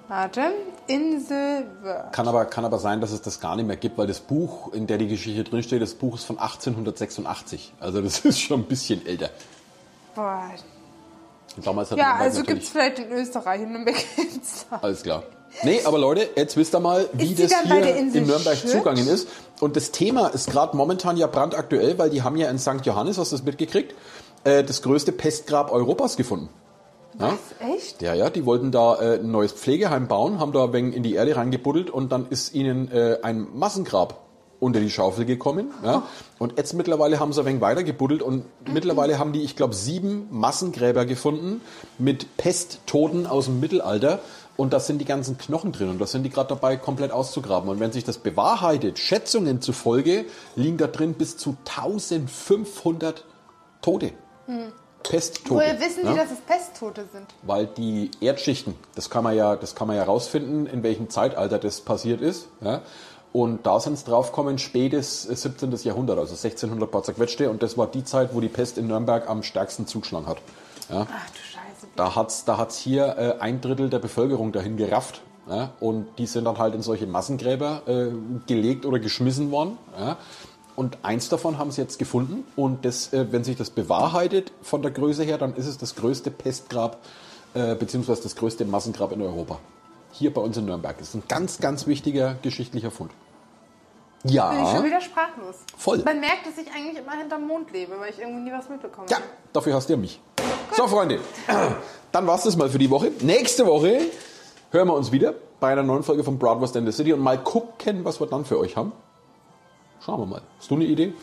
Warte, 0.07 0.53
Insel 0.87 1.65
Wörth. 1.81 2.13
Kann 2.13 2.27
aber, 2.27 2.45
kann 2.45 2.63
aber 2.63 2.77
sein, 2.77 3.01
dass 3.01 3.11
es 3.11 3.21
das 3.21 3.39
gar 3.39 3.55
nicht 3.55 3.65
mehr 3.65 3.75
gibt, 3.75 3.97
weil 3.97 4.05
das 4.05 4.19
Buch, 4.19 4.71
in 4.71 4.85
der 4.85 4.99
die 4.99 5.07
Geschichte 5.07 5.43
drinsteht, 5.43 5.81
das 5.81 5.95
Buch 5.95 6.15
ist 6.15 6.25
von 6.25 6.37
1886. 6.37 7.73
Also 7.79 8.01
das 8.01 8.19
ist 8.25 8.39
schon 8.39 8.61
ein 8.61 8.65
bisschen 8.65 9.05
älter. 9.05 9.31
Boah. 10.13 10.51
Und 11.57 11.65
damals 11.65 11.89
hat 11.91 11.97
Ja, 11.97 12.15
also 12.15 12.43
gibt 12.43 12.63
es 12.63 12.69
vielleicht 12.69 12.99
in 12.99 13.11
Österreich 13.11 13.61
in 13.61 13.71
Nürnberg. 13.71 13.95
Alles 14.81 15.01
klar. 15.01 15.23
Nee, 15.63 15.81
aber 15.85 15.97
Leute, 15.97 16.29
jetzt 16.35 16.57
wisst 16.57 16.75
ihr 16.75 16.79
mal, 16.81 17.07
wie 17.13 17.33
das 17.33 17.53
hier 17.63 17.95
in 17.95 18.11
Nürnberg 18.11 18.57
Schütt? 18.57 18.71
zugangen 18.71 19.07
ist. 19.07 19.29
Und 19.61 19.75
das 19.75 19.91
Thema 19.91 20.27
ist 20.27 20.51
gerade 20.51 20.75
momentan 20.75 21.17
ja 21.17 21.27
brandaktuell, 21.27 21.97
weil 21.97 22.09
die 22.09 22.23
haben 22.23 22.35
ja 22.35 22.49
in 22.49 22.59
St. 22.59 22.81
Johannes, 22.83 23.17
hast 23.17 23.31
du 23.31 23.37
das 23.37 23.45
mitgekriegt, 23.45 23.95
äh, 24.43 24.63
das 24.63 24.81
größte 24.81 25.13
Pestgrab 25.13 25.71
Europas 25.71 26.17
gefunden. 26.17 26.49
Ja? 27.19 27.38
Echt? 27.73 28.01
Ja, 28.01 28.13
ja, 28.13 28.30
die 28.30 28.45
wollten 28.45 28.71
da 28.71 28.95
äh, 28.99 29.19
ein 29.19 29.32
neues 29.32 29.54
Pflegeheim 29.54 30.08
bauen, 30.08 30.39
haben 30.39 30.51
da 30.51 30.65
ein 30.65 30.73
wenig 30.73 30.95
in 30.95 31.04
die 31.04 31.13
Erde 31.15 31.36
reingebuddelt 31.36 31.89
und 31.89 32.12
dann 32.12 32.28
ist 32.30 32.54
ihnen 32.54 32.91
äh, 32.91 33.19
ein 33.23 33.47
Massengrab 33.54 34.25
unter 34.60 34.80
die 34.80 34.89
Schaufel 34.89 35.25
gekommen. 35.25 35.71
Ja? 35.84 36.04
Und 36.39 36.58
jetzt 36.58 36.73
mittlerweile 36.73 37.19
haben 37.19 37.34
sie 37.34 37.41
ein 37.41 37.45
wenig 37.45 37.62
weiter 37.62 37.84
gebuddelt 37.84 38.21
und 38.21 38.45
mittlerweile 38.71 39.19
haben 39.19 39.34
die, 39.34 39.43
ich 39.43 39.56
glaube, 39.56 39.75
sieben 39.75 40.28
Massengräber 40.32 41.06
gefunden 41.06 41.62
mit 41.97 42.38
Pesttoten 42.38 43.28
aus 43.28 43.45
dem 43.45 43.60
Mittelalter. 43.60 44.19
Und 44.58 44.71
da 44.71 44.80
sind 44.80 44.99
die 44.99 45.06
ganzen 45.06 45.38
Knochen 45.38 45.73
drin 45.73 45.89
und 45.89 45.99
da 45.99 46.08
sind 46.08 46.23
die 46.23 46.30
gerade 46.30 46.47
dabei, 46.47 46.78
komplett 46.78 47.12
auszugraben. 47.12 47.69
Und 47.69 47.82
wenn 47.82 47.91
sich 47.91 48.06
das 48.06 48.19
bewahrheitet, 48.19 48.99
Schätzungen 48.99 49.62
zufolge, 49.62 50.23
liegen 50.56 50.78
da 50.78 50.88
drin 50.88 51.15
bis 51.15 51.36
zu 51.36 51.58
1500 51.65 53.25
Tote. 53.82 54.13
Pesttote. 55.09 55.49
Woher 55.49 55.79
wissen 55.79 56.05
ja? 56.05 56.11
Sie, 56.11 56.17
dass 56.17 56.31
es 56.31 56.41
Pesttote 56.41 57.05
sind? 57.11 57.27
weil 57.43 57.67
die 57.67 58.11
Erdschichten, 58.21 58.75
das 58.95 59.09
kann 59.09 59.23
man 59.23 59.35
ja, 59.35 59.55
das 59.55 59.75
kann 59.75 59.87
man 59.87 59.97
ja 59.97 60.03
rausfinden, 60.03 60.67
in 60.67 60.83
welchem 60.83 61.09
Zeitalter 61.09 61.59
das 61.59 61.81
passiert 61.81 62.21
ist. 62.21 62.47
Ja? 62.61 62.81
Und 63.33 63.65
da 63.65 63.79
sind 63.81 63.93
es 63.93 64.05
draufgekommen, 64.05 64.57
spätes 64.59 65.23
17. 65.23 65.71
Jahrhundert, 65.83 66.17
also 66.17 66.35
1600 66.35 66.89
paar 66.89 67.03
zerquetschte. 67.03 67.49
Und 67.49 67.61
das 67.63 67.77
war 67.77 67.87
die 67.87 68.05
Zeit, 68.05 68.33
wo 68.33 68.39
die 68.39 68.47
Pest 68.47 68.77
in 68.77 68.87
Nürnberg 68.87 69.29
am 69.29 69.43
stärksten 69.43 69.87
zugeschlagen 69.87 70.27
hat. 70.27 70.37
Ja? 70.89 71.05
Ach 71.09 71.29
du 71.31 71.39
Scheiße. 71.39 71.87
Da 71.97 72.15
hat's, 72.15 72.45
da 72.45 72.57
hat's 72.57 72.77
hier 72.77 73.17
äh, 73.17 73.41
ein 73.41 73.59
Drittel 73.59 73.89
der 73.89 73.99
Bevölkerung 73.99 74.53
dahin 74.53 74.77
gerafft. 74.77 75.21
Ja? 75.49 75.71
Und 75.81 76.07
die 76.17 76.27
sind 76.27 76.45
dann 76.45 76.57
halt 76.57 76.75
in 76.75 76.81
solche 76.81 77.07
Massengräber 77.07 77.81
äh, 77.87 78.07
gelegt 78.47 78.85
oder 78.85 78.99
geschmissen 78.99 79.51
worden. 79.51 79.77
Ja? 79.99 80.17
Und 80.75 80.97
eins 81.03 81.29
davon 81.29 81.57
haben 81.57 81.71
sie 81.71 81.81
jetzt 81.81 81.99
gefunden. 81.99 82.45
Und 82.55 82.85
das, 82.85 83.13
äh, 83.13 83.31
wenn 83.31 83.43
sich 83.43 83.55
das 83.55 83.69
bewahrheitet 83.69 84.51
von 84.61 84.81
der 84.81 84.91
Größe 84.91 85.23
her, 85.23 85.38
dann 85.38 85.55
ist 85.55 85.67
es 85.67 85.77
das 85.77 85.95
größte 85.95 86.31
Pestgrab, 86.31 86.99
äh, 87.53 87.75
beziehungsweise 87.75 88.23
das 88.23 88.35
größte 88.35 88.65
Massengrab 88.65 89.11
in 89.13 89.21
Europa. 89.21 89.59
Hier 90.11 90.33
bei 90.33 90.41
uns 90.41 90.57
in 90.57 90.65
Nürnberg. 90.65 90.97
Das 90.97 91.09
ist 91.09 91.15
ein 91.15 91.23
ganz, 91.27 91.59
ganz 91.59 91.88
wichtiger 91.88 92.35
geschichtlicher 92.41 92.91
Fund. 92.91 93.11
Ja. 94.23 94.49
Bin 94.49 94.63
ich 94.63 94.69
schon 94.71 94.83
wieder 94.85 95.01
sprachlos. 95.01 95.57
Voll. 95.77 95.99
Man 95.99 96.19
merkt, 96.19 96.47
dass 96.47 96.57
ich 96.57 96.71
eigentlich 96.73 96.97
immer 96.97 97.13
hinterm 97.13 97.47
Mond 97.47 97.71
lebe, 97.71 97.99
weil 97.99 98.09
ich 98.09 98.19
irgendwie 98.19 98.41
nie 98.41 98.51
was 98.51 98.69
mitbekomme. 98.69 99.07
Ja, 99.09 99.17
dafür 99.53 99.75
hast 99.75 99.88
du 99.88 99.93
ja 99.93 99.99
mich. 99.99 100.19
So, 100.75 100.88
Freunde, 100.88 101.19
dann 102.11 102.27
war's 102.27 102.43
das 102.43 102.57
mal 102.57 102.69
für 102.69 102.79
die 102.79 102.89
Woche. 102.89 103.11
Nächste 103.21 103.65
Woche 103.65 103.99
hören 104.71 104.88
wir 104.88 104.95
uns 104.95 105.11
wieder 105.11 105.35
bei 105.59 105.71
einer 105.71 105.83
neuen 105.83 106.03
Folge 106.03 106.23
von 106.23 106.39
Broadwast 106.39 106.75
in 106.75 106.85
the 106.85 106.91
City 106.91 107.13
und 107.13 107.19
mal 107.19 107.38
gucken, 107.38 108.03
was 108.03 108.19
wir 108.19 108.27
dann 108.27 108.45
für 108.45 108.59
euch 108.59 108.75
haben. 108.75 108.91
Schauen 110.03 110.19
wir 110.21 110.25
mal. 110.25 110.41
Hast 110.58 110.69
du 110.69 110.75
eine 110.75 110.86
Idee? 110.86 111.13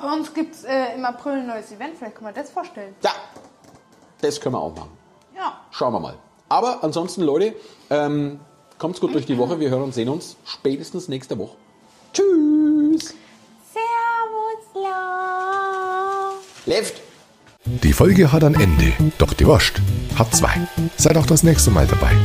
Bei 0.00 0.12
uns 0.12 0.32
gibt 0.34 0.54
es 0.54 0.64
äh, 0.64 0.94
im 0.96 1.04
April 1.04 1.34
ein 1.34 1.46
neues 1.46 1.70
Event, 1.70 1.96
vielleicht 1.96 2.16
können 2.16 2.34
wir 2.34 2.40
das 2.40 2.50
vorstellen. 2.50 2.94
Ja, 3.02 3.12
das 4.20 4.40
können 4.40 4.54
wir 4.54 4.60
auch 4.60 4.74
machen. 4.74 4.90
Ja. 5.36 5.60
Schauen 5.70 5.92
wir 5.92 6.00
mal. 6.00 6.14
Aber 6.48 6.82
ansonsten, 6.82 7.22
Leute, 7.22 7.54
ähm, 7.90 8.40
kommt's 8.78 9.00
gut 9.00 9.14
durch 9.14 9.26
die 9.26 9.38
Woche. 9.38 9.60
Wir 9.60 9.70
hören 9.70 9.82
und 9.82 9.94
sehen 9.94 10.08
uns 10.08 10.36
spätestens 10.44 11.08
nächste 11.08 11.38
Woche. 11.38 11.56
Tschüss. 12.12 13.14
Servus, 13.72 14.82
la. 14.84 16.32
Left. 16.66 17.00
Die 17.64 17.92
Folge 17.92 18.32
hat 18.32 18.42
ein 18.44 18.54
Ende, 18.54 18.92
doch 19.18 19.32
die 19.32 19.46
Wurst 19.46 19.80
hat 20.18 20.34
zwei. 20.34 20.68
Seid 20.96 21.16
auch 21.16 21.26
das 21.26 21.42
nächste 21.42 21.70
Mal 21.70 21.86
dabei. 21.86 22.16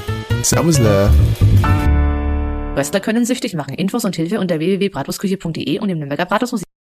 Servus, 0.41 0.79
le. 0.79 1.11
Röster 2.77 2.99
können 2.99 3.25
süchtig 3.25 3.55
machen. 3.55 3.73
Infos 3.73 4.05
und 4.05 4.15
Hilfe 4.15 4.39
unter 4.39 4.59
www.bratwurstküche.de 4.59 5.79
und 5.79 5.89
im 5.89 5.97
Nürnberger 5.97 6.27
Bratwurstmuseum. 6.27 6.76